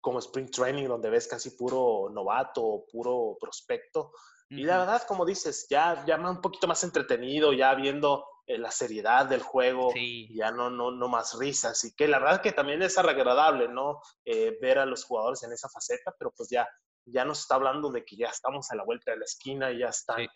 como 0.00 0.18
Spring 0.18 0.50
Training 0.50 0.86
donde 0.86 1.10
ves 1.10 1.26
casi 1.26 1.50
puro 1.50 2.10
novato, 2.10 2.84
puro 2.92 3.36
prospecto. 3.40 4.12
Y 4.50 4.64
la 4.64 4.78
verdad, 4.78 5.02
como 5.08 5.24
dices, 5.24 5.66
ya, 5.70 6.04
ya 6.06 6.16
un 6.16 6.40
poquito 6.40 6.66
más 6.66 6.84
entretenido, 6.84 7.52
ya 7.52 7.74
viendo 7.74 8.24
eh, 8.46 8.58
la 8.58 8.70
seriedad 8.70 9.24
del 9.24 9.42
juego, 9.42 9.92
ya 10.30 10.50
no, 10.50 10.68
no, 10.68 10.90
no 10.90 11.08
más 11.08 11.38
risas, 11.38 11.82
y 11.84 11.94
que 11.94 12.06
la 12.06 12.18
verdad 12.18 12.42
que 12.42 12.52
también 12.52 12.82
es 12.82 12.98
agradable, 12.98 13.68
¿no? 13.68 14.02
Eh, 14.24 14.58
ver 14.60 14.78
a 14.78 14.84
los 14.84 15.04
jugadores 15.04 15.42
en 15.44 15.52
esa 15.52 15.70
faceta, 15.70 16.14
pero 16.18 16.30
pues 16.36 16.50
ya, 16.50 16.68
ya 17.06 17.24
nos 17.24 17.40
está 17.40 17.54
hablando 17.54 17.90
de 17.90 18.04
que 18.04 18.16
ya 18.16 18.28
estamos 18.28 18.70
a 18.70 18.76
la 18.76 18.84
vuelta 18.84 19.12
de 19.12 19.18
la 19.18 19.24
esquina, 19.24 19.70
y 19.70 19.78
ya 19.78 19.88
están 19.88 20.26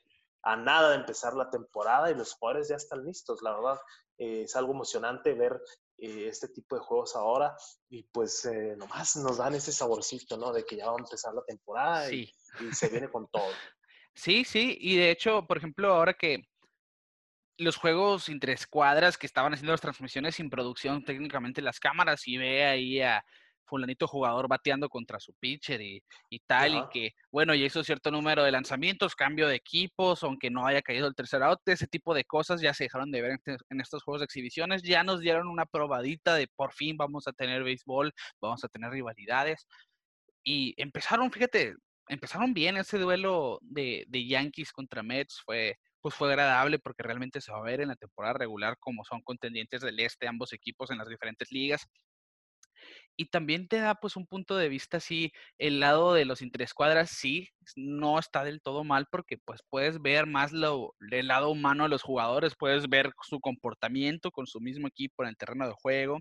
a 0.43 0.57
nada 0.57 0.91
de 0.91 0.97
empezar 0.97 1.35
la 1.35 1.51
temporada 1.51 2.11
y 2.11 2.15
los 2.15 2.33
jugadores 2.33 2.69
ya 2.69 2.77
están 2.77 3.05
listos, 3.05 3.43
la 3.43 3.55
verdad. 3.55 3.79
Eh, 4.17 4.43
es 4.45 4.57
algo 4.57 4.73
emocionante 4.73 5.35
ver 5.35 5.61
este 5.99 6.49
tipo 6.49 6.77
de 6.77 6.81
juegos 6.81 7.17
ahora 7.17 7.57
y 7.89 8.05
pues 8.05 8.49
nomás 8.77 9.17
nos 9.17 9.39
dan 9.39 9.57
ese 9.57 9.73
saborcito, 9.73 10.37
¿no? 10.37 10.53
De 10.53 10.65
que 10.65 10.77
ya 10.77 10.87
va 10.87 10.93
a 10.93 11.03
empezar 11.03 11.35
la 11.35 11.43
temporada 11.43 12.13
y, 12.13 12.33
y 12.61 12.73
se 12.73 12.89
viene 12.89 13.11
con 13.11 13.27
todo. 13.29 13.43
Sí, 14.15 14.43
sí, 14.43 14.77
y 14.81 14.97
de 14.97 15.13
hecho, 15.13 15.47
por 15.47 15.59
ejemplo, 15.59 15.95
ahora 15.95 16.13
que 16.13 16.49
los 17.59 17.77
juegos 17.77 18.29
entre 18.29 18.53
escuadras 18.53 19.19
que 19.19 19.27
estaban 19.27 19.53
haciendo 19.53 19.73
las 19.73 19.81
transmisiones 19.81 20.37
sin 20.37 20.49
producción 20.49 21.05
técnicamente 21.05 21.61
las 21.61 21.81
cámaras 21.81 22.27
y 22.27 22.39
ve 22.39 22.65
ahí 22.65 23.01
a 23.01 23.23
fulanito 23.69 24.09
jugador 24.09 24.49
bateando 24.49 24.89
contra 24.89 25.21
su 25.21 25.35
pitcher 25.35 25.81
y, 25.83 26.03
tal, 26.47 26.75
y 26.75 26.83
que, 26.91 27.11
bueno, 27.31 27.55
ya 27.55 27.67
hizo 27.67 27.85
cierto 27.85 28.11
número 28.11 28.43
de 28.43 28.51
lanzamientos, 28.51 29.15
cambio 29.15 29.47
de 29.47 29.57
equipos, 29.57 30.23
aunque 30.23 30.51
no 30.51 30.67
haya 30.67 30.81
caído 30.81 31.07
el 31.07 31.15
tercer 31.15 31.43
out, 31.43 31.61
ese 31.67 31.87
tipo 31.87 32.15
de 32.15 32.25
cosas 32.25 32.63
ya 32.63 32.73
se 32.73 32.85
dejaron 32.85 33.11
de 33.11 33.21
ver 33.21 33.33
en, 33.33 33.57
en 33.69 33.81
estos 33.81 34.03
juegos 34.03 34.21
de 34.21 34.25
exhibiciones, 34.25 34.83
ya 34.83 35.05
nos 35.05 35.21
dieron 35.21 35.49
una 35.49 35.67
probadita 35.67 36.35
de 36.35 36.49
por 36.49 36.73
fin 36.73 36.97
vamos 36.97 37.29
a 37.29 37.33
tener 37.33 37.63
béisbol, 37.63 38.13
vamos 38.41 38.65
a 38.65 38.69
tener 38.69 38.91
rivalidades, 38.91 39.67
y 40.43 40.75
empezaron, 40.81 41.31
fíjate, 41.31 41.75
empezaron 42.09 42.55
bien 42.55 42.79
ese 42.79 42.99
duelo 42.99 43.59
de, 43.61 44.05
de 44.09 44.27
Yankees 44.27 44.73
contra 44.73 45.03
Mets, 45.03 45.43
fue 45.45 45.77
pues 46.01 46.15
fue 46.15 46.29
agradable 46.29 46.79
porque 46.79 47.03
realmente 47.03 47.41
se 47.41 47.53
va 47.53 47.59
a 47.59 47.63
ver 47.63 47.81
en 47.81 47.89
la 47.89 47.97
temporada 47.97 48.35
regular 48.35 48.77
como 48.79 49.05
son 49.05 49.23
contendientes 49.23 49.81
del 49.83 50.01
este 50.01 50.29
ambos 50.29 50.53
equipos 50.53 50.91
en 50.91 50.99
las 50.99 51.09
diferentes 51.09 51.51
ligas. 51.53 51.89
Y 53.17 53.27
también 53.27 53.67
te 53.69 53.79
da 53.81 53.97
pues 53.97 54.17
un 54.17 54.27
punto 54.27 54.57
de 54.57 54.69
vista 54.69 55.01
si 55.01 55.33
el 55.59 55.81
lado 55.81 56.15
de 56.15 56.25
los 56.25 56.41
interescuadras 56.41 57.11
sí 57.11 57.49
no 57.75 58.19
está 58.19 58.45
del 58.45 58.63
todo 58.63 58.85
mal 58.85 59.07
porque 59.11 59.39
pues 59.39 59.61
puedes 59.69 60.01
ver 60.01 60.27
más 60.27 60.53
lo, 60.53 60.95
el 61.11 61.27
lado 61.27 61.51
humano 61.51 61.85
de 61.85 61.91
los 61.91 62.03
jugadores, 62.03 62.55
puedes 62.57 62.89
ver 62.89 63.13
su 63.23 63.41
comportamiento 63.41 64.31
con 64.31 64.47
su 64.47 64.61
mismo 64.61 64.87
equipo 64.87 65.25
en 65.25 65.31
el 65.31 65.37
terreno 65.37 65.67
de 65.67 65.75
juego. 65.75 66.21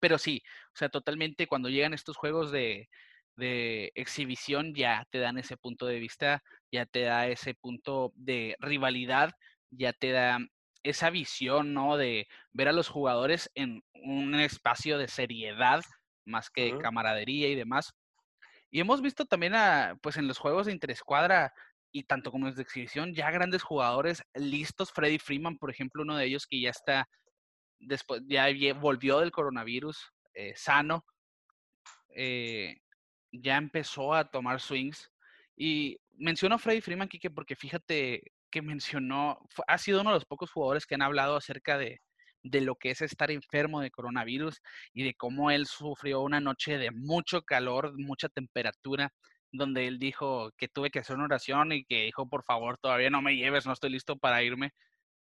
Pero 0.00 0.18
sí, 0.18 0.42
o 0.74 0.76
sea, 0.78 0.88
totalmente 0.88 1.46
cuando 1.46 1.68
llegan 1.68 1.94
estos 1.94 2.16
juegos 2.16 2.50
de, 2.50 2.88
de 3.36 3.92
exhibición 3.94 4.74
ya 4.74 5.06
te 5.10 5.18
dan 5.18 5.38
ese 5.38 5.56
punto 5.56 5.86
de 5.86 5.98
vista, 5.98 6.42
ya 6.70 6.86
te 6.86 7.02
da 7.02 7.26
ese 7.28 7.54
punto 7.54 8.12
de 8.14 8.56
rivalidad, 8.60 9.32
ya 9.70 9.92
te 9.92 10.10
da 10.10 10.38
esa 10.82 11.10
visión, 11.10 11.74
¿no? 11.74 11.96
De 11.96 12.26
ver 12.52 12.68
a 12.68 12.72
los 12.72 12.88
jugadores 12.88 13.50
en 13.54 13.82
un 13.94 14.34
espacio 14.34 14.98
de 14.98 15.08
seriedad 15.08 15.82
más 16.24 16.50
que 16.50 16.76
camaradería 16.78 17.48
y 17.48 17.54
demás. 17.54 17.94
Y 18.70 18.80
hemos 18.80 19.02
visto 19.02 19.24
también 19.26 19.54
a, 19.54 19.96
pues 20.02 20.16
en 20.16 20.26
los 20.26 20.38
juegos 20.38 20.66
de 20.66 20.72
interescuadra 20.72 21.52
y 21.92 22.04
tanto 22.04 22.30
como 22.32 22.48
en 22.48 22.54
de 22.54 22.62
exhibición, 22.62 23.14
ya 23.14 23.30
grandes 23.30 23.62
jugadores 23.62 24.24
listos. 24.34 24.90
Freddy 24.92 25.18
Freeman, 25.18 25.58
por 25.58 25.70
ejemplo, 25.70 26.02
uno 26.02 26.16
de 26.16 26.24
ellos 26.24 26.46
que 26.46 26.60
ya 26.60 26.70
está, 26.70 27.06
después, 27.78 28.22
ya 28.26 28.46
volvió 28.74 29.20
del 29.20 29.30
coronavirus 29.30 30.12
eh, 30.34 30.54
sano. 30.56 31.04
Eh, 32.14 32.81
ya 33.32 33.56
empezó 33.56 34.14
a 34.14 34.30
tomar 34.30 34.60
swings. 34.60 35.10
Y 35.56 35.98
menciono 36.12 36.56
a 36.56 36.58
Freddy 36.58 36.80
Freeman, 36.80 37.08
Kike, 37.08 37.30
porque 37.30 37.56
fíjate 37.56 38.22
que 38.50 38.62
mencionó, 38.62 39.38
ha 39.66 39.78
sido 39.78 40.02
uno 40.02 40.10
de 40.10 40.16
los 40.16 40.26
pocos 40.26 40.50
jugadores 40.50 40.86
que 40.86 40.94
han 40.94 41.02
hablado 41.02 41.36
acerca 41.36 41.78
de, 41.78 42.00
de 42.42 42.60
lo 42.60 42.76
que 42.76 42.90
es 42.90 43.00
estar 43.00 43.30
enfermo 43.30 43.80
de 43.80 43.90
coronavirus 43.90 44.60
y 44.92 45.04
de 45.04 45.14
cómo 45.14 45.50
él 45.50 45.66
sufrió 45.66 46.20
una 46.20 46.40
noche 46.40 46.78
de 46.78 46.90
mucho 46.90 47.42
calor, 47.42 47.92
mucha 47.96 48.28
temperatura, 48.28 49.12
donde 49.50 49.86
él 49.86 49.98
dijo 49.98 50.50
que 50.56 50.68
tuve 50.68 50.90
que 50.90 51.00
hacer 51.00 51.16
una 51.16 51.26
oración 51.26 51.72
y 51.72 51.84
que 51.84 52.04
dijo, 52.04 52.28
por 52.28 52.44
favor, 52.44 52.78
todavía 52.78 53.10
no 53.10 53.22
me 53.22 53.36
lleves, 53.36 53.66
no 53.66 53.72
estoy 53.72 53.90
listo 53.90 54.16
para 54.16 54.42
irme, 54.42 54.72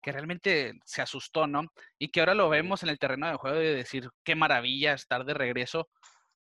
que 0.01 0.11
realmente 0.11 0.73
se 0.85 1.01
asustó, 1.01 1.47
¿no? 1.47 1.63
Y 1.97 2.09
que 2.09 2.21
ahora 2.21 2.35
lo 2.35 2.49
vemos 2.49 2.83
en 2.83 2.89
el 2.89 2.99
terreno 2.99 3.27
de 3.27 3.35
juego 3.35 3.57
de 3.57 3.75
decir, 3.75 4.09
qué 4.23 4.35
maravilla 4.35 4.93
estar 4.93 5.25
de 5.25 5.33
regreso, 5.33 5.89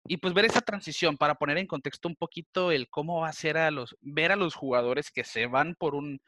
y 0.05 0.17
pues 0.17 0.33
ver 0.33 0.45
esa 0.45 0.61
transición 0.61 1.17
para 1.17 1.35
poner 1.35 1.57
en 1.57 1.67
contexto 1.67 2.07
un 2.07 2.15
poquito 2.15 2.71
el 2.71 2.89
cómo 2.89 3.21
va 3.21 3.29
a 3.29 3.33
ser 3.33 3.57
a 3.57 3.71
los, 3.71 3.95
ver 4.01 4.31
a 4.31 4.35
los 4.35 4.55
jugadores 4.55 5.11
que 5.11 5.23
se 5.23 5.45
van 5.47 5.75
por 5.75 5.95
un 5.95 6.21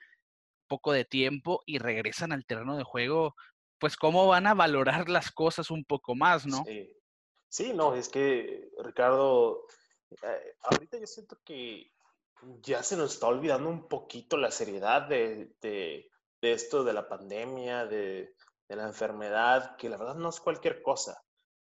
poco 0.68 0.92
de 0.92 1.06
tiempo 1.06 1.62
y 1.66 1.80
regresan 1.80 2.32
al 2.32 2.46
terreno 2.46 2.78
de 2.78 2.84
juego, 2.84 3.36
pues 3.80 3.98
cómo 3.98 4.28
van 4.28 4.48
a 4.48 4.54
valorar 4.54 5.10
las 5.10 5.32
cosas 5.32 5.72
un 5.72 5.84
poco 5.86 6.16
más, 6.16 6.46
¿no? 6.46 6.64
Sí, 6.66 6.96
sí 7.50 7.74
no, 7.74 7.96
es 7.96 8.10
que 8.10 8.72
Ricardo, 8.80 9.66
eh, 10.12 10.56
ahorita 10.62 11.00
yo 11.00 11.08
siento 11.08 11.40
que 11.44 11.92
ya 12.62 12.84
se 12.84 12.98
nos 12.98 13.14
está 13.14 13.28
olvidando 13.28 13.70
un 13.70 13.88
poquito 13.88 14.38
la 14.38 14.52
seriedad 14.52 15.04
de, 15.04 15.56
de, 15.62 16.10
esto 16.42 16.84
de 16.84 16.94
la 16.94 17.08
pandemia, 17.08 17.86
de, 17.86 18.36
de, 18.68 18.76
la 18.76 18.88
enfermedad, 18.88 19.76
que 19.78 19.90
la 19.90 19.98
verdad 19.98 20.16
no 20.16 20.30
es 20.30 20.40
cualquier 20.40 20.82
cosa. 20.82 21.24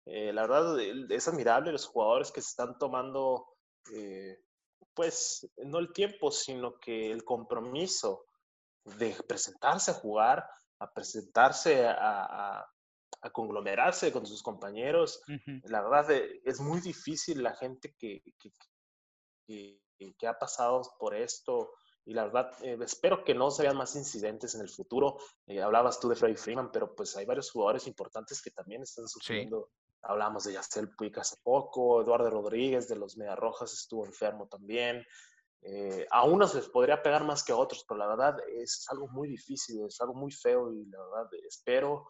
Eh, 0.07 0.33
la 0.33 0.43
verdad 0.43 0.79
es 0.81 1.29
admirable 1.29 1.73
los 1.73 1.87
jugadores 1.87 2.31
que 2.31 2.41
se 2.41 2.49
están 2.49 2.79
tomando, 2.79 3.47
eh, 3.95 4.39
pues, 4.95 5.51
no 5.59 5.79
el 5.79 5.93
tiempo, 5.93 6.31
sino 6.31 6.79
que 6.79 7.11
el 7.11 7.25
compromiso 7.25 8.27
de 8.85 9.17
presentarse 9.27 9.91
a 9.91 9.95
jugar, 9.95 10.45
a 10.81 10.93
presentarse 10.93 11.87
a, 11.87 12.59
a, 12.59 12.71
conglomerarse 13.33 14.13
con 14.13 14.27
sus 14.27 14.43
compañeros. 14.43 15.23
La 15.63 15.81
verdad 15.81 16.11
es 16.45 16.61
muy 16.61 16.83
difícil 16.83 17.43
la 17.43 17.57
gente 17.57 17.95
que, 17.99 18.21
que, 18.39 18.51
que 19.47 19.81
que 20.19 20.27
ha 20.27 20.39
pasado 20.39 20.83
por 20.99 21.15
esto. 21.15 21.73
Y 22.07 22.13
la 22.13 22.25
verdad, 22.25 22.51
eh, 22.63 22.77
espero 22.83 23.25
que 23.25 23.35
no 23.35 23.51
se 23.51 23.63
vean 23.63 23.77
más 23.77 23.97
incidentes 23.97 24.55
en 24.55 24.61
el 24.61 24.69
futuro. 24.69 25.17
Eh, 25.47 25.63
hablabas 25.63 25.99
tú 25.99 26.09
de 26.09 26.17
Freddy 26.17 26.37
Freeman, 26.37 26.71
pero 26.71 26.95
pues 26.95 27.17
hay 27.17 27.25
varios 27.25 27.51
jugadores 27.51 27.87
importantes 27.87 28.43
que 28.43 28.51
también 28.51 28.83
están 28.83 29.09
sufriendo. 29.09 29.71
Hablamos 30.05 30.45
de 30.45 30.53
Yacel 30.53 30.95
Puig 30.95 31.19
hace 31.19 31.37
poco, 31.43 32.03
Eduardo 32.03 32.31
Rodríguez 32.31 32.89
de 32.89 32.97
los 32.97 33.17
Rojas 33.37 33.73
estuvo 33.73 34.07
enfermo 34.07 34.47
también. 34.49 35.05
Eh, 35.63 36.07
a 36.11 36.25
unos 36.25 36.55
les 36.55 36.69
podría 36.69 37.03
pegar 37.03 37.25
más 37.25 37.43
que 37.43 37.53
a 37.53 37.57
otros, 37.57 37.85
pero 37.89 37.99
la 37.99 38.07
verdad 38.07 38.37
es 38.49 38.87
algo 38.91 39.09
muy 39.09 39.29
difícil, 39.29 39.85
es 39.87 40.01
algo 40.01 40.15
muy 40.15 40.31
feo 40.31 40.73
y 40.73 40.85
la 40.87 40.99
verdad 41.01 41.31
espero 41.49 42.07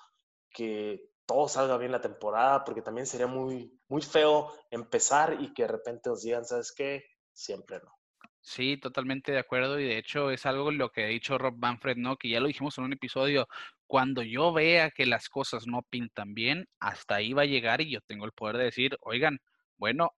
que 0.51 1.11
todo 1.25 1.49
salga 1.49 1.79
bien 1.79 1.93
la 1.93 2.01
temporada, 2.01 2.65
porque 2.65 2.83
también 2.83 3.07
sería 3.07 3.27
muy, 3.27 3.81
muy 3.89 4.03
feo 4.03 4.53
empezar 4.71 5.41
y 5.41 5.55
que 5.55 5.63
de 5.63 5.69
repente 5.69 6.11
nos 6.11 6.23
digan, 6.23 6.45
¿sabes 6.45 6.73
qué? 6.73 7.05
siempre 7.35 7.81
no. 7.83 7.93
Sí, 8.41 8.77
totalmente 8.77 9.33
de 9.33 9.39
acuerdo 9.39 9.81
y 9.81 9.85
de 9.85 9.99
hecho 9.99 10.31
es 10.31 10.45
algo 10.45 10.71
lo 10.71 10.91
que 10.91 11.05
ha 11.05 11.09
dicho 11.09 11.39
Rob 11.39 11.57
Manfred, 11.57 11.97
¿no? 11.97 12.17
Que 12.17 12.29
ya 12.29 12.41
lo 12.41 12.47
dijimos 12.47 12.77
en 12.77 12.85
un 12.85 12.93
episodio, 12.93 13.49
cuando 13.87 14.23
yo 14.23 14.53
vea 14.53 14.91
que 14.91 15.07
las 15.07 15.29
cosas 15.29 15.67
no 15.67 15.83
pintan 15.91 16.35
bien, 16.35 16.67
hasta 16.81 17.17
ahí 17.17 17.33
va 17.33 17.43
a 17.43 17.47
llegar 17.47 17.81
y 17.81 17.91
yo 17.91 18.01
tengo 18.03 18.25
el 18.25 18.33
poder 18.33 18.57
de 18.59 18.65
decir, 18.65 18.97
oigan, 19.01 19.39
bueno, 19.77 20.13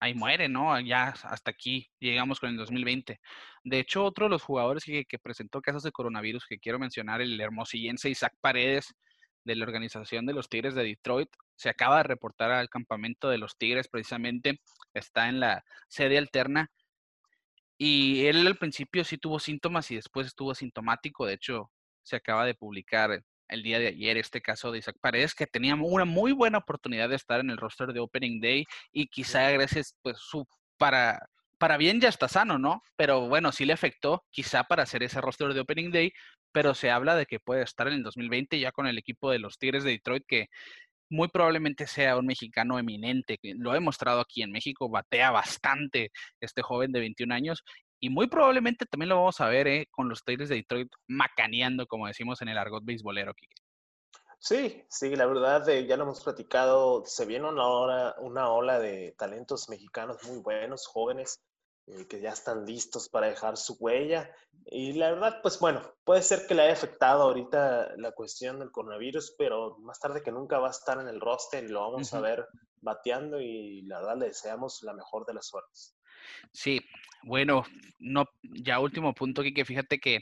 ahí 0.00 0.14
muere, 0.14 0.48
¿no? 0.48 0.78
Ya 0.80 1.08
hasta 1.08 1.50
aquí 1.50 1.90
llegamos 2.00 2.40
con 2.40 2.50
el 2.50 2.56
2020. 2.56 3.20
De 3.64 3.78
hecho, 3.78 4.04
otro 4.04 4.26
de 4.26 4.30
los 4.30 4.42
jugadores 4.42 4.84
que, 4.84 5.18
presentó 5.22 5.60
casos 5.60 5.82
de 5.82 5.92
coronavirus 5.92 6.46
que 6.46 6.58
quiero 6.58 6.78
mencionar, 6.78 7.20
el 7.20 7.40
hermosillense 7.40 8.10
Isaac 8.10 8.34
Paredes, 8.40 8.94
de 9.44 9.56
la 9.56 9.64
organización 9.64 10.26
de 10.26 10.34
los 10.34 10.48
Tigres 10.48 10.74
de 10.74 10.84
Detroit. 10.84 11.28
Se 11.56 11.70
acaba 11.70 11.98
de 11.98 12.04
reportar 12.04 12.50
al 12.50 12.68
campamento 12.68 13.28
de 13.28 13.38
los 13.38 13.56
Tigres, 13.56 13.88
precisamente 13.88 14.60
está 14.94 15.28
en 15.28 15.40
la 15.40 15.64
sede 15.88 16.18
alterna. 16.18 16.70
Y 17.78 18.26
él 18.26 18.46
al 18.46 18.58
principio 18.58 19.04
sí 19.04 19.18
tuvo 19.18 19.38
síntomas 19.38 19.90
y 19.90 19.96
después 19.96 20.26
estuvo 20.26 20.50
asintomático. 20.52 21.26
De 21.26 21.34
hecho, 21.34 21.70
se 22.02 22.16
acaba 22.16 22.44
de 22.44 22.54
publicar 22.54 23.22
el 23.48 23.62
día 23.62 23.78
de 23.78 23.88
ayer 23.88 24.16
este 24.16 24.40
caso 24.40 24.70
de 24.70 24.78
Isaac 24.78 24.96
Paredes, 25.00 25.34
que 25.34 25.46
tenía 25.46 25.74
una 25.74 26.04
muy 26.04 26.32
buena 26.32 26.58
oportunidad 26.58 27.08
de 27.08 27.16
estar 27.16 27.40
en 27.40 27.50
el 27.50 27.56
roster 27.56 27.92
de 27.92 28.00
Opening 28.00 28.40
Day 28.40 28.64
y 28.92 29.08
quizá 29.08 29.50
gracias, 29.50 29.96
pues, 30.02 30.18
su, 30.18 30.46
para, 30.78 31.28
para 31.58 31.76
bien 31.76 32.00
ya 32.00 32.08
está 32.08 32.28
sano, 32.28 32.58
¿no? 32.58 32.82
Pero 32.96 33.28
bueno, 33.28 33.52
sí 33.52 33.64
le 33.64 33.72
afectó 33.72 34.24
quizá 34.30 34.64
para 34.64 34.84
hacer 34.84 35.02
ese 35.02 35.20
roster 35.20 35.52
de 35.52 35.60
Opening 35.60 35.90
Day, 35.90 36.12
pero 36.52 36.74
se 36.74 36.90
habla 36.90 37.16
de 37.16 37.26
que 37.26 37.40
puede 37.40 37.62
estar 37.62 37.88
en 37.88 37.94
el 37.94 38.02
2020 38.02 38.58
ya 38.58 38.72
con 38.72 38.86
el 38.86 38.98
equipo 38.98 39.30
de 39.30 39.40
los 39.40 39.58
Tigres 39.58 39.84
de 39.84 39.90
Detroit, 39.90 40.24
que 40.26 40.48
muy 41.10 41.28
probablemente 41.28 41.86
sea 41.86 42.16
un 42.16 42.26
mexicano 42.26 42.78
eminente, 42.78 43.36
que 43.38 43.54
lo 43.56 43.74
he 43.74 43.80
mostrado 43.80 44.20
aquí 44.20 44.42
en 44.42 44.52
México, 44.52 44.88
batea 44.88 45.30
bastante 45.32 46.12
este 46.40 46.62
joven 46.62 46.92
de 46.92 47.00
21 47.00 47.34
años, 47.34 47.64
y 48.00 48.10
muy 48.10 48.26
probablemente 48.26 48.86
también 48.86 49.10
lo 49.10 49.16
vamos 49.16 49.40
a 49.40 49.48
ver 49.48 49.68
eh, 49.68 49.88
con 49.90 50.08
los 50.08 50.24
Tigres 50.24 50.48
de 50.48 50.56
Detroit 50.56 50.90
macaneando, 51.06 51.86
como 51.86 52.06
decimos 52.06 52.40
en 52.40 52.48
el 52.48 52.58
argot 52.58 52.84
beisbolero, 52.84 53.34
Kike. 53.34 53.54
Sí, 54.38 54.82
sí, 54.88 55.14
la 55.16 55.26
verdad, 55.26 55.68
eh, 55.68 55.86
ya 55.86 55.98
lo 55.98 56.04
hemos 56.04 56.24
platicado, 56.24 57.04
se 57.04 57.26
viene 57.26 57.46
una, 57.46 57.66
hora, 57.66 58.14
una 58.20 58.50
ola 58.50 58.78
de 58.78 59.14
talentos 59.18 59.68
mexicanos 59.68 60.24
muy 60.24 60.38
buenos, 60.38 60.86
jóvenes, 60.86 61.42
eh, 61.86 62.06
que 62.08 62.20
ya 62.20 62.30
están 62.30 62.64
listos 62.64 63.10
para 63.10 63.26
dejar 63.26 63.58
su 63.58 63.74
huella. 63.74 64.34
Y 64.64 64.94
la 64.94 65.10
verdad, 65.10 65.40
pues 65.42 65.58
bueno, 65.60 65.82
puede 66.04 66.22
ser 66.22 66.46
que 66.46 66.54
le 66.54 66.62
haya 66.62 66.72
afectado 66.72 67.24
ahorita 67.24 67.96
la 67.98 68.12
cuestión 68.12 68.60
del 68.60 68.70
coronavirus, 68.70 69.34
pero 69.36 69.76
más 69.80 70.00
tarde 70.00 70.22
que 70.22 70.32
nunca 70.32 70.58
va 70.58 70.68
a 70.68 70.72
estar 70.72 70.98
en 70.98 71.08
el 71.08 71.20
roster 71.20 71.64
y 71.64 71.68
lo 71.68 71.80
vamos 71.90 72.14
a 72.14 72.20
ver 72.20 72.46
bateando 72.76 73.42
y 73.42 73.82
la 73.82 74.00
verdad 74.00 74.16
le 74.16 74.26
deseamos 74.28 74.82
la 74.84 74.94
mejor 74.94 75.26
de 75.26 75.34
las 75.34 75.48
suertes. 75.48 75.94
Sí, 76.52 76.80
bueno, 77.22 77.64
no, 77.98 78.24
ya 78.42 78.80
último 78.80 79.14
punto, 79.14 79.42
que 79.42 79.64
fíjate 79.64 79.98
que 79.98 80.20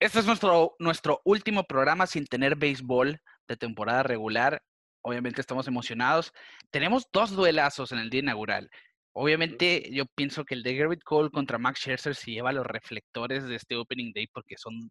este 0.00 0.20
es 0.20 0.26
nuestro, 0.26 0.74
nuestro 0.78 1.20
último 1.24 1.64
programa 1.64 2.06
sin 2.06 2.26
tener 2.26 2.56
béisbol 2.56 3.20
de 3.46 3.56
temporada 3.56 4.02
regular. 4.02 4.62
Obviamente 5.02 5.40
estamos 5.40 5.68
emocionados. 5.68 6.32
Tenemos 6.70 7.06
dos 7.12 7.32
duelazos 7.32 7.92
en 7.92 7.98
el 7.98 8.08
día 8.08 8.20
inaugural. 8.20 8.70
Obviamente, 9.12 9.90
yo 9.92 10.06
pienso 10.14 10.44
que 10.44 10.54
el 10.54 10.62
de 10.62 10.76
Garrett 10.76 11.02
Cole 11.02 11.30
contra 11.30 11.58
Max 11.58 11.80
Scherzer 11.80 12.14
se 12.14 12.30
lleva 12.30 12.52
los 12.52 12.64
reflectores 12.66 13.44
de 13.46 13.56
este 13.56 13.76
Opening 13.76 14.12
Day 14.14 14.26
porque 14.28 14.56
son 14.56 14.90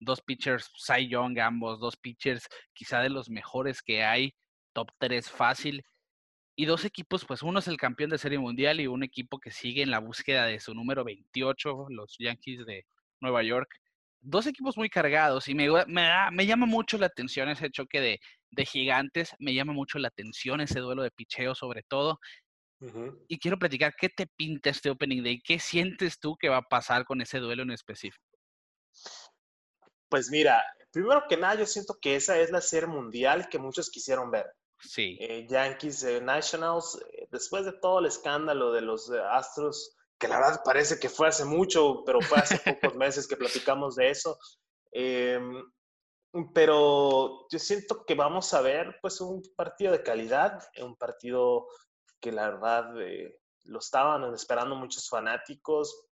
dos 0.00 0.22
pitchers 0.22 0.70
Cy 0.76 1.08
Young 1.08 1.38
ambos, 1.40 1.80
dos 1.80 1.96
pitchers 1.96 2.46
quizá 2.72 3.00
de 3.00 3.10
los 3.10 3.28
mejores 3.28 3.82
que 3.82 4.04
hay, 4.04 4.32
top 4.72 4.90
3 4.98 5.28
fácil. 5.28 5.82
Y 6.60 6.64
dos 6.64 6.84
equipos, 6.84 7.24
pues 7.24 7.42
uno 7.42 7.60
es 7.60 7.68
el 7.68 7.76
campeón 7.76 8.10
de 8.10 8.18
Serie 8.18 8.40
Mundial 8.40 8.80
y 8.80 8.88
un 8.88 9.04
equipo 9.04 9.38
que 9.38 9.52
sigue 9.52 9.80
en 9.80 9.92
la 9.92 10.00
búsqueda 10.00 10.44
de 10.44 10.58
su 10.58 10.74
número 10.74 11.04
28, 11.04 11.86
los 11.90 12.16
Yankees 12.18 12.66
de 12.66 12.84
Nueva 13.20 13.44
York. 13.44 13.72
Dos 14.20 14.44
equipos 14.48 14.76
muy 14.76 14.90
cargados 14.90 15.46
y 15.46 15.54
me, 15.54 15.68
me, 15.86 16.10
me 16.32 16.46
llama 16.46 16.66
mucho 16.66 16.98
la 16.98 17.06
atención 17.06 17.48
ese 17.48 17.70
choque 17.70 18.00
de, 18.00 18.20
de 18.50 18.66
gigantes, 18.66 19.36
me 19.38 19.54
llama 19.54 19.72
mucho 19.72 20.00
la 20.00 20.08
atención 20.08 20.60
ese 20.60 20.80
duelo 20.80 21.04
de 21.04 21.12
picheo 21.12 21.54
sobre 21.54 21.84
todo. 21.84 22.18
Y 23.28 23.38
quiero 23.38 23.56
platicar, 23.56 23.94
¿qué 23.96 24.08
te 24.08 24.26
pinta 24.26 24.70
este 24.70 24.90
Opening 24.90 25.22
Day? 25.22 25.40
¿Qué 25.40 25.60
sientes 25.60 26.18
tú 26.18 26.36
que 26.36 26.48
va 26.48 26.56
a 26.56 26.62
pasar 26.62 27.04
con 27.04 27.20
ese 27.20 27.38
duelo 27.38 27.62
en 27.62 27.70
específico? 27.70 28.24
Pues 30.08 30.28
mira, 30.28 30.60
primero 30.90 31.22
que 31.28 31.36
nada, 31.36 31.54
yo 31.54 31.66
siento 31.66 31.96
que 32.02 32.16
esa 32.16 32.36
es 32.40 32.50
la 32.50 32.60
serie 32.60 32.88
mundial 32.88 33.48
que 33.48 33.60
muchos 33.60 33.90
quisieron 33.90 34.32
ver. 34.32 34.46
Sí. 34.80 35.16
Eh, 35.20 35.46
Yankees 35.48 36.02
eh, 36.04 36.20
Nationals, 36.20 37.00
eh, 37.12 37.28
después 37.30 37.64
de 37.64 37.72
todo 37.72 37.98
el 37.98 38.06
escándalo 38.06 38.72
de 38.72 38.80
los 38.80 39.10
Astros, 39.10 39.96
que 40.18 40.28
la 40.28 40.38
verdad 40.38 40.62
parece 40.64 40.98
que 40.98 41.08
fue 41.08 41.28
hace 41.28 41.44
mucho, 41.44 42.02
pero 42.04 42.20
fue 42.20 42.38
hace 42.38 42.58
pocos 42.58 42.94
meses 42.96 43.26
que 43.26 43.36
platicamos 43.36 43.96
de 43.96 44.10
eso. 44.10 44.38
Em, 44.90 45.62
pero 46.54 47.46
yo 47.50 47.58
siento 47.58 48.04
que 48.04 48.14
vamos 48.14 48.52
a 48.52 48.60
ver 48.60 48.98
pues 49.00 49.20
un 49.20 49.42
partido 49.56 49.92
de 49.92 50.02
calidad, 50.02 50.62
un 50.82 50.96
partido 50.96 51.66
que 52.20 52.32
la 52.32 52.50
verdad 52.50 53.00
eh, 53.00 53.40
lo 53.64 53.78
estaban 53.78 54.34
esperando 54.34 54.74
muchos 54.74 55.08
fanáticos 55.08 56.08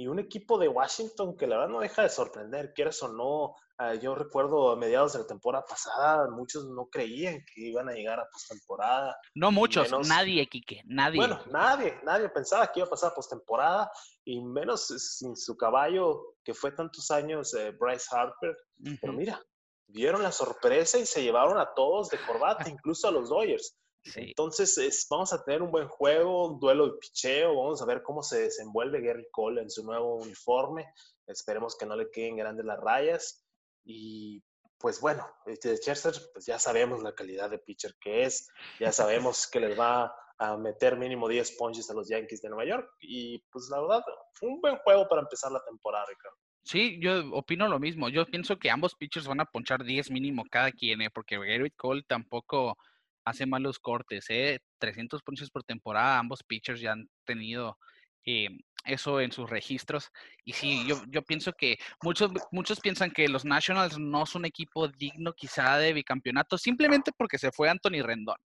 y 0.00 0.06
un 0.06 0.18
equipo 0.18 0.56
de 0.56 0.66
Washington 0.66 1.36
que 1.36 1.46
la 1.46 1.58
verdad 1.58 1.72
no 1.74 1.80
deja 1.80 2.02
de 2.02 2.08
sorprender, 2.08 2.72
quieras 2.72 3.02
o 3.02 3.08
no. 3.12 3.54
Ah, 3.76 3.94
yo 3.94 4.14
recuerdo 4.14 4.70
a 4.70 4.76
mediados 4.76 5.12
de 5.12 5.18
la 5.18 5.26
temporada 5.26 5.62
pasada, 5.68 6.26
muchos 6.30 6.64
no 6.70 6.86
creían 6.86 7.44
que 7.44 7.68
iban 7.68 7.86
a 7.86 7.92
llegar 7.92 8.18
a 8.18 8.26
postemporada. 8.32 9.14
No 9.34 9.52
muchos, 9.52 9.90
nadie, 10.08 10.48
Quique, 10.48 10.80
nadie. 10.86 11.18
Bueno, 11.18 11.38
nadie, 11.50 12.00
nadie 12.02 12.30
pensaba 12.30 12.72
que 12.72 12.80
iba 12.80 12.86
a 12.86 12.90
pasar 12.90 13.10
a 13.10 13.14
postemporada 13.14 13.92
y 14.24 14.40
menos 14.40 14.86
sin 14.86 15.36
su 15.36 15.54
caballo 15.54 16.36
que 16.42 16.54
fue 16.54 16.72
tantos 16.72 17.10
años 17.10 17.52
eh, 17.52 17.70
Bryce 17.78 18.06
Harper. 18.10 18.56
Pero 19.02 19.12
mira, 19.12 19.38
vieron 19.86 20.22
la 20.22 20.32
sorpresa 20.32 20.96
y 20.96 21.04
se 21.04 21.22
llevaron 21.22 21.58
a 21.58 21.74
todos 21.74 22.08
de 22.08 22.16
corbata, 22.26 22.64
incluso 22.70 23.06
a 23.06 23.10
los 23.10 23.28
Dodgers. 23.28 23.76
Entonces, 24.04 25.06
vamos 25.10 25.32
a 25.32 25.44
tener 25.44 25.62
un 25.62 25.70
buen 25.70 25.88
juego, 25.88 26.48
un 26.48 26.58
duelo 26.60 26.86
de 26.86 26.98
picheo, 26.98 27.54
vamos 27.54 27.82
a 27.82 27.86
ver 27.86 28.02
cómo 28.02 28.22
se 28.22 28.42
desenvuelve 28.42 29.02
Gary 29.02 29.26
Cole 29.30 29.62
en 29.62 29.70
su 29.70 29.84
nuevo 29.84 30.16
uniforme. 30.16 30.86
Esperemos 31.26 31.76
que 31.76 31.86
no 31.86 31.96
le 31.96 32.10
queden 32.10 32.36
grandes 32.36 32.64
las 32.64 32.80
rayas. 32.80 33.44
Y 33.84 34.42
pues 34.78 35.00
bueno, 35.00 35.26
este 35.46 35.78
Chester, 35.78 36.14
pues 36.32 36.46
ya 36.46 36.58
sabemos 36.58 37.02
la 37.02 37.14
calidad 37.14 37.50
de 37.50 37.58
pitcher 37.58 37.94
que 38.00 38.24
es, 38.24 38.48
ya 38.78 38.92
sabemos 38.92 39.46
que 39.46 39.60
les 39.60 39.78
va 39.78 40.14
a 40.38 40.56
meter 40.56 40.96
mínimo 40.96 41.28
10 41.28 41.52
punches 41.58 41.90
a 41.90 41.94
los 41.94 42.08
Yankees 42.08 42.40
de 42.40 42.48
Nueva 42.48 42.64
York. 42.64 42.90
Y 43.00 43.38
pues 43.50 43.68
la 43.70 43.80
verdad, 43.80 44.02
un 44.40 44.60
buen 44.60 44.76
juego 44.78 45.06
para 45.08 45.20
empezar 45.20 45.52
la 45.52 45.62
temporada, 45.62 46.06
Ricardo. 46.06 46.36
Sí, 46.62 46.98
yo 47.00 47.30
opino 47.34 47.68
lo 47.68 47.78
mismo. 47.78 48.08
Yo 48.08 48.24
pienso 48.26 48.58
que 48.58 48.70
ambos 48.70 48.94
pitchers 48.94 49.26
van 49.26 49.40
a 49.40 49.44
ponchar 49.44 49.84
10 49.84 50.10
mínimo 50.10 50.44
cada 50.50 50.72
quien, 50.72 51.02
¿eh? 51.02 51.10
porque 51.10 51.38
Gary 51.38 51.70
Cole 51.72 52.02
tampoco 52.06 52.78
hace 53.24 53.46
malos 53.46 53.78
cortes, 53.78 54.26
¿eh? 54.28 54.60
300 54.78 55.22
punches 55.22 55.50
por 55.50 55.64
temporada, 55.64 56.18
ambos 56.18 56.42
pitchers 56.42 56.80
ya 56.80 56.92
han 56.92 57.08
tenido 57.24 57.78
eh, 58.24 58.48
eso 58.84 59.20
en 59.20 59.32
sus 59.32 59.48
registros. 59.48 60.10
Y 60.44 60.52
sí, 60.52 60.86
yo, 60.86 61.02
yo 61.08 61.22
pienso 61.22 61.52
que 61.52 61.78
muchos, 62.02 62.30
muchos 62.50 62.80
piensan 62.80 63.10
que 63.10 63.28
los 63.28 63.44
Nationals 63.44 63.98
no 63.98 64.26
son 64.26 64.40
un 64.42 64.46
equipo 64.46 64.88
digno 64.88 65.32
quizá 65.34 65.76
de 65.78 65.92
bicampeonato, 65.92 66.56
simplemente 66.58 67.12
porque 67.16 67.38
se 67.38 67.52
fue 67.52 67.68
Anthony 67.68 68.02
Rendón. 68.02 68.38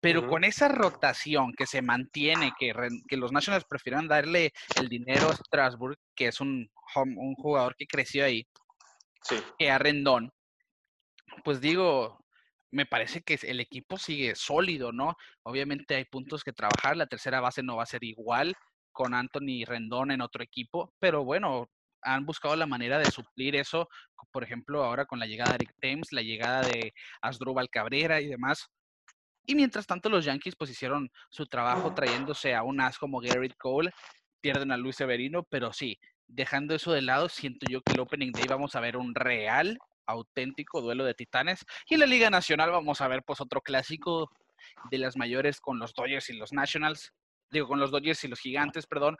pero 0.00 0.28
con 0.28 0.44
esa 0.44 0.68
rotación 0.68 1.52
que 1.52 1.66
se 1.66 1.82
mantiene, 1.82 2.52
que, 2.58 2.72
que 3.08 3.16
los 3.16 3.32
Nationals 3.32 3.64
prefieran 3.68 4.08
darle 4.08 4.52
el 4.76 4.88
dinero 4.88 5.30
a 5.30 5.36
Strasbourg, 5.36 5.96
que 6.14 6.28
es 6.28 6.40
un, 6.40 6.68
un 6.96 7.34
jugador 7.34 7.76
que 7.76 7.86
creció 7.86 8.24
ahí, 8.24 8.46
que 9.58 9.70
a 9.70 9.78
Rendón, 9.78 10.32
pues 11.44 11.60
digo, 11.60 12.21
me 12.72 12.86
parece 12.86 13.22
que 13.22 13.38
el 13.42 13.60
equipo 13.60 13.98
sigue 13.98 14.34
sólido, 14.34 14.92
¿no? 14.92 15.16
Obviamente 15.44 15.94
hay 15.94 16.04
puntos 16.06 16.42
que 16.42 16.52
trabajar, 16.52 16.96
la 16.96 17.06
tercera 17.06 17.40
base 17.40 17.62
no 17.62 17.76
va 17.76 17.84
a 17.84 17.86
ser 17.86 18.02
igual 18.02 18.54
con 18.92 19.14
Anthony 19.14 19.64
Rendón 19.66 20.10
en 20.10 20.22
otro 20.22 20.42
equipo, 20.42 20.92
pero 20.98 21.24
bueno, 21.24 21.68
han 22.02 22.26
buscado 22.26 22.56
la 22.56 22.66
manera 22.66 22.98
de 22.98 23.08
suplir 23.08 23.56
eso, 23.56 23.88
por 24.32 24.42
ejemplo, 24.42 24.84
ahora 24.84 25.06
con 25.06 25.18
la 25.18 25.26
llegada 25.26 25.52
de 25.52 25.56
Eric 25.56 25.74
Thames, 25.80 26.12
la 26.12 26.22
llegada 26.22 26.64
de 26.64 26.92
Asdrúbal 27.20 27.68
Cabrera 27.70 28.20
y 28.20 28.26
demás, 28.26 28.68
y 29.46 29.54
mientras 29.54 29.86
tanto 29.86 30.08
los 30.08 30.24
Yankees 30.24 30.56
pues 30.56 30.70
hicieron 30.70 31.10
su 31.30 31.46
trabajo 31.46 31.94
trayéndose 31.94 32.54
a 32.54 32.62
un 32.62 32.80
as 32.80 32.98
como 32.98 33.20
Garrett 33.20 33.56
Cole, 33.58 33.90
pierden 34.40 34.72
a 34.72 34.76
Luis 34.76 34.96
Severino, 34.96 35.42
pero 35.44 35.72
sí, 35.72 35.98
dejando 36.26 36.74
eso 36.74 36.92
de 36.92 37.02
lado, 37.02 37.28
siento 37.28 37.66
yo 37.66 37.82
que 37.82 37.92
el 37.92 38.00
Opening 38.00 38.34
Day 38.34 38.46
vamos 38.46 38.74
a 38.76 38.80
ver 38.80 38.96
un 38.96 39.14
real, 39.14 39.78
auténtico 40.12 40.80
duelo 40.80 41.04
de 41.04 41.14
titanes. 41.14 41.64
Y 41.88 41.94
en 41.94 42.00
la 42.00 42.06
Liga 42.06 42.30
Nacional 42.30 42.70
vamos 42.70 43.00
a 43.00 43.08
ver 43.08 43.22
pues 43.24 43.40
otro 43.40 43.60
clásico 43.60 44.30
de 44.90 44.98
las 44.98 45.16
mayores 45.16 45.60
con 45.60 45.78
los 45.78 45.92
Dodgers 45.94 46.30
y 46.30 46.34
los 46.34 46.52
Nationals, 46.52 47.12
digo 47.50 47.68
con 47.68 47.80
los 47.80 47.90
Dodgers 47.90 48.22
y 48.24 48.28
los 48.28 48.40
Gigantes, 48.40 48.86
perdón, 48.86 49.16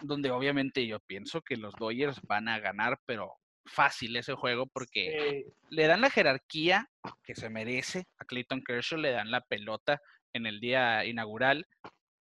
donde 0.00 0.30
obviamente 0.30 0.86
yo 0.86 1.00
pienso 1.00 1.42
que 1.42 1.56
los 1.56 1.74
Dodgers 1.74 2.20
van 2.22 2.48
a 2.48 2.58
ganar, 2.58 2.98
pero 3.06 3.32
fácil 3.64 4.16
ese 4.16 4.34
juego 4.34 4.66
porque 4.66 5.44
le 5.70 5.86
dan 5.86 6.00
la 6.00 6.10
jerarquía 6.10 6.90
que 7.22 7.34
se 7.34 7.48
merece 7.48 8.06
a 8.18 8.24
Clayton 8.24 8.62
Kershaw, 8.62 8.98
le 8.98 9.12
dan 9.12 9.30
la 9.30 9.40
pelota 9.40 10.00
en 10.32 10.46
el 10.46 10.60
día 10.60 11.04
inaugural 11.04 11.66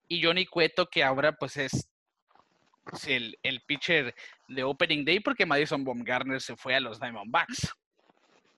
y 0.08 0.22
Johnny 0.22 0.46
Cueto 0.46 0.88
que 0.88 1.04
ahora 1.04 1.34
pues 1.34 1.58
es, 1.58 1.90
el, 3.08 3.38
el, 3.44 3.62
pitcher 3.62 4.14
de 4.48 4.64
Opening 4.64 5.06
Day 5.06 5.20
porque 5.20 5.46
Madison 5.46 5.84
Baumgartner 5.84 6.42
se 6.42 6.56
fue 6.56 6.76
a 6.76 6.80
los 6.80 7.00
Diamondbacks. 7.00 7.74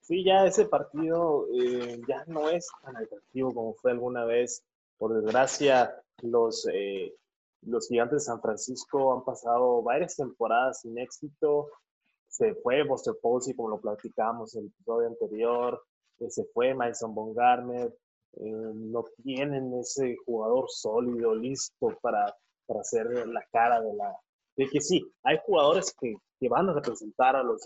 Sí, 0.03 0.21
ya 0.25 0.45
ese 0.45 0.65
partido 0.65 1.47
eh, 1.53 2.01
ya 2.09 2.25
no 2.27 2.49
es 2.49 2.67
tan 2.81 2.97
atractivo 2.97 3.53
como 3.53 3.73
fue 3.75 3.91
alguna 3.91 4.25
vez. 4.25 4.61
Por 4.97 5.13
desgracia, 5.13 5.95
los, 6.21 6.67
eh, 6.73 7.15
los 7.61 7.87
gigantes 7.87 8.17
de 8.17 8.25
San 8.25 8.41
Francisco 8.41 9.13
han 9.13 9.23
pasado 9.23 9.81
varias 9.81 10.17
temporadas 10.17 10.81
sin 10.81 10.97
éxito. 10.97 11.69
Se 12.27 12.53
fue 12.55 12.83
Buster 12.83 13.13
Posey, 13.21 13.53
como 13.53 13.69
lo 13.69 13.79
platicamos 13.79 14.53
en 14.55 14.63
el 14.63 14.67
episodio 14.67 15.07
anterior, 15.07 15.81
eh, 16.19 16.29
se 16.29 16.43
fue 16.53 16.73
Mason 16.73 17.15
Bongarner, 17.15 17.87
eh, 18.33 18.71
no 18.73 19.05
tienen 19.23 19.73
ese 19.79 20.17
jugador 20.25 20.65
sólido, 20.69 21.33
listo 21.33 21.97
para, 22.01 22.35
para 22.65 22.81
hacer 22.81 23.07
la 23.27 23.45
cara 23.53 23.79
de 23.79 23.93
la... 23.93 24.13
De 24.57 24.67
que 24.67 24.81
sí, 24.81 25.01
hay 25.23 25.39
jugadores 25.45 25.95
que, 25.97 26.13
que 26.41 26.49
van 26.49 26.67
a 26.67 26.73
representar 26.73 27.37
a 27.37 27.43
los 27.43 27.61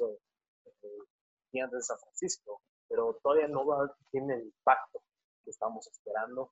gigantes 1.52 1.80
de 1.80 1.84
San 1.84 2.00
Francisco, 2.00 2.62
pero 2.88 3.20
todavía 3.24 3.48
no 3.48 3.66
va, 3.66 3.94
tiene 4.12 4.36
el 4.36 4.46
impacto 4.46 5.02
que 5.44 5.52
estamos 5.52 5.88
esperando. 5.88 6.52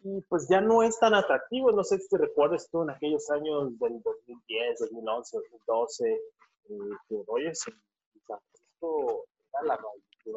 Y 0.00 0.20
pues 0.22 0.46
ya 0.48 0.60
no 0.60 0.82
es 0.82 0.98
tan 0.98 1.14
atractivo, 1.14 1.72
no 1.72 1.82
sé 1.82 1.98
si 1.98 2.08
te 2.08 2.18
recuerdas 2.18 2.68
tú 2.70 2.82
en 2.82 2.90
aquellos 2.90 3.28
años 3.30 3.78
del 3.78 4.02
2010, 4.02 4.78
2011, 4.80 5.36
2012, 5.38 6.20
que 7.08 7.16
Dodgers 7.26 7.68
en 7.68 7.80
San 8.26 8.38
Francisco 8.40 9.26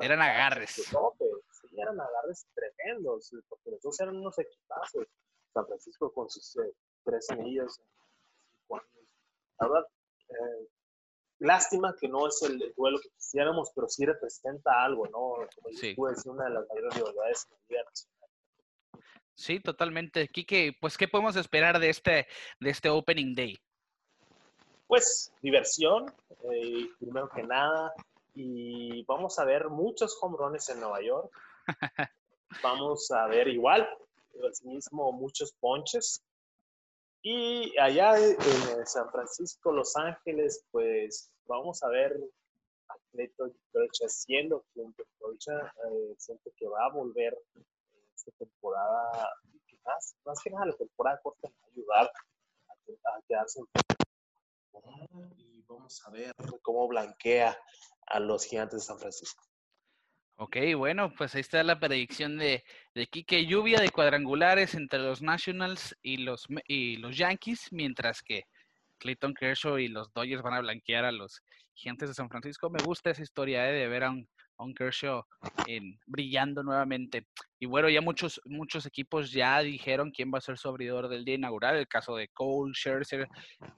eran 0.02 0.22
agarres. 0.22 0.70
sí, 0.72 1.78
eran 1.78 2.00
agarres 2.00 2.48
tremendos, 2.54 3.32
porque 3.48 3.72
los 3.72 3.82
dos 3.82 4.00
eran 4.00 4.16
unos 4.18 4.38
equipazos. 4.40 5.08
San 5.54 5.66
Francisco 5.66 6.12
con 6.14 6.30
sus 6.30 6.58
eh, 6.58 6.74
tres 7.04 7.30
anillos 7.32 7.82
La 8.70 9.68
verdad, 9.68 9.88
eh, 10.30 10.68
lástima 11.40 11.96
que 12.00 12.08
no 12.08 12.28
es 12.28 12.42
el, 12.44 12.74
duelo 12.76 13.00
que 13.00 13.10
quisiéramos, 13.10 13.72
pero 13.76 13.88
sí 13.88 14.06
representa 14.06 14.84
algo, 14.84 15.06
¿no? 15.08 15.48
Como 15.56 15.76
sí. 15.76 15.94
pude 15.96 16.14
decir, 16.14 16.32
una 16.32 16.46
de 16.46 16.52
las 16.52 16.68
mayores 16.68 16.96
rivalidades 16.96 17.48
en 17.50 17.52
la 17.52 17.66
Liga 17.70 17.84
Nacional. 17.84 18.16
Sí, 19.36 19.60
totalmente. 19.60 20.28
Kike, 20.28 20.78
pues, 20.82 20.98
¿qué 20.98 21.08
podemos 21.08 21.36
esperar 21.36 21.80
de 21.80 21.90
este, 21.90 22.28
de 22.60 22.70
este 22.70 22.90
Opening 22.90 23.36
Day? 23.36 23.60
pues 24.90 25.32
diversión, 25.44 26.12
eh, 26.52 26.90
primero 27.00 27.30
que 27.30 27.44
nada, 27.44 27.94
y 28.34 29.04
vamos 29.04 29.38
a 29.38 29.46
ver 29.46 29.70
muchos 29.70 30.18
home 30.20 30.36
runs 30.36 30.68
en 30.70 30.80
Nueva 30.80 31.00
York. 31.02 31.32
Vamos 32.64 33.12
a 33.12 33.28
ver 33.28 33.48
igual, 33.48 33.88
mismo 34.64 35.12
muchos 35.12 35.52
ponches. 35.60 36.24
Y 37.22 37.78
allá 37.78 38.18
en 38.18 38.86
San 38.86 39.10
Francisco, 39.12 39.72
Los 39.72 39.96
Ángeles, 39.98 40.66
pues 40.72 41.32
vamos 41.48 41.84
a 41.84 41.90
ver 41.90 42.18
a 42.88 42.94
haciendo 44.06 44.64
que 44.74 44.82
Kershaw 45.20 45.58
eh, 45.92 46.16
siento 46.18 46.50
que 46.56 46.68
va 46.68 46.86
a 46.86 46.94
volver 46.94 47.38
esta 48.16 48.32
temporada, 48.38 49.30
más, 49.86 50.16
más 50.26 50.40
que 50.42 50.50
nada 50.50 50.68
la 50.68 50.78
temporada 50.78 51.20
corta 51.22 51.50
va 51.50 51.68
ayudar 51.72 52.12
a, 52.68 53.18
a 53.18 53.22
quedarse 53.28 53.60
en 53.60 53.68
y 55.38 55.62
vamos 55.68 56.02
a 56.06 56.12
ver 56.12 56.34
cómo 56.62 56.88
blanquea 56.88 57.58
a 58.08 58.20
los 58.20 58.46
gigantes 58.46 58.80
de 58.80 58.86
San 58.86 59.00
Francisco. 59.00 59.49
Ok, 60.42 60.56
bueno, 60.78 61.12
pues 61.18 61.36
ahí 61.36 61.42
está 61.42 61.62
la 61.64 61.82
predicción 61.82 62.38
de, 62.38 62.64
de 62.96 63.08
Quique 63.08 63.46
Lluvia 63.46 63.82
de 63.82 63.90
cuadrangulares 63.90 64.74
entre 64.74 65.00
los 65.00 65.22
Nationals 65.22 65.98
y 66.02 66.16
los, 66.16 66.48
y 66.66 66.96
los 66.96 67.18
Yankees, 67.18 67.68
mientras 67.74 68.22
que 68.22 68.46
Clayton 69.00 69.34
Kershaw 69.34 69.80
y 69.80 69.90
los 69.90 70.14
Dodgers 70.14 70.42
van 70.42 70.54
a 70.54 70.62
blanquear 70.62 71.04
a 71.04 71.12
los 71.12 71.42
Gigantes 71.74 72.08
de 72.08 72.16
San 72.16 72.30
Francisco. 72.30 72.70
Me 72.70 72.82
gusta 72.82 73.10
esa 73.10 73.22
historia 73.22 73.70
eh, 73.70 73.74
de 73.74 73.88
ver 73.90 74.06
a 74.06 74.12
un, 74.12 74.30
a 74.60 74.74
Kershaw 74.76 75.24
brillando 76.06 76.64
nuevamente. 76.64 77.26
Y 77.60 77.66
bueno, 77.66 77.90
ya 77.90 78.02
muchos, 78.02 78.40
muchos 78.46 78.86
equipos 78.86 79.32
ya 79.32 79.60
dijeron 79.60 80.12
quién 80.12 80.32
va 80.34 80.38
a 80.38 80.42
ser 80.42 80.58
su 80.58 80.70
del 81.10 81.26
día 81.26 81.36
inaugural. 81.36 81.78
El 81.78 81.88
caso 81.88 82.16
de 82.16 82.28
Cole, 82.30 82.74
Scherzer, 82.74 83.28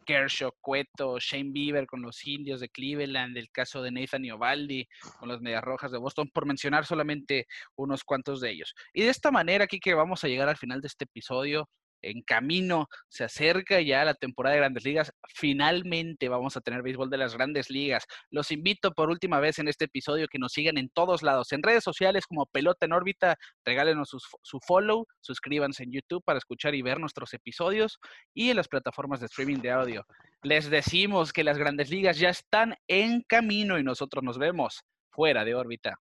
Kershaw, 0.06 0.52
Cueto, 0.60 1.18
Shane 1.20 1.52
Bieber 1.52 1.88
con 1.88 2.02
los 2.02 2.26
Indios 2.26 2.60
de 2.60 2.70
Cleveland, 2.70 3.38
el 3.38 3.50
caso 3.52 3.82
de 3.82 3.92
Nathan 3.92 4.26
Iovaldi 4.26 4.88
con 5.20 5.30
las 5.30 5.42
Medias 5.42 5.64
Rojas 5.64 5.92
de 5.92 5.98
Boston, 5.98 6.30
por 6.34 6.46
mencionar 6.46 6.86
solamente 6.86 7.48
unos 7.76 8.04
cuantos 8.04 8.42
de 8.42 8.52
ellos. 8.52 8.74
Y 8.94 9.04
de 9.04 9.10
esta 9.10 9.32
manera, 9.32 9.66
aquí 9.66 9.80
que 9.80 9.94
vamos 9.94 10.24
a 10.24 10.28
llegar 10.28 10.50
al 10.50 10.58
final 10.58 10.82
de 10.82 10.88
este 10.88 11.06
episodio 11.06 11.70
en 12.02 12.22
camino, 12.22 12.88
se 13.08 13.24
acerca 13.24 13.82
ya 13.82 14.04
la 14.06 14.14
temporada 14.14 14.54
de 14.54 14.62
grandes 14.62 14.84
ligas. 14.84 15.12
Finalmente 15.36 16.30
vamos 16.30 16.58
a 16.58 16.62
tener 16.62 16.82
béisbol 16.82 17.10
de 17.10 17.18
las 17.18 17.36
grandes 17.36 17.70
ligas. 17.70 18.06
Los 18.30 18.52
invito 18.52 18.92
por 18.94 19.10
última 19.10 19.40
vez 19.40 19.60
en 19.60 19.68
este 19.68 19.86
episodio 19.86 20.28
que 20.28 20.40
nos 20.40 20.54
sigan 20.54 20.78
en 20.78 20.90
todos 20.90 21.24
lados, 21.24 21.52
en 21.52 21.64
redes 21.64 21.84
sociales 21.84 22.26
como 22.28 22.46
Pelota 22.46 22.86
en 22.86 22.94
órbita, 22.94 23.38
regálenos 23.66 24.10
su, 24.10 24.60
follow, 24.66 25.06
suscríbanse 25.22 25.84
en 25.84 25.92
YouTube 25.92 26.24
para 26.24 26.38
escuchar 26.38 26.76
y 26.76 26.82
ver 26.82 27.00
nuestros 27.00 27.34
episodios 27.34 28.00
y 28.34 28.50
en 28.50 28.58
las 28.58 28.68
plataformas 28.68 29.20
de 29.20 29.28
streaming 29.28 29.58
de 29.58 29.72
audio. 29.72 30.06
Les 30.44 30.70
decimos 30.70 31.34
que 31.34 31.44
las 31.44 31.58
grandes 31.58 31.90
ligas 31.90 32.18
ya 32.18 32.30
están 32.30 32.76
en 32.88 33.22
camino 33.22 33.78
y 33.78 33.84
nosotros 33.84 34.24
nos 34.24 34.38
vemos 34.38 34.84
fuera 35.12 35.46
de 35.46 35.56
órbita. 35.56 36.00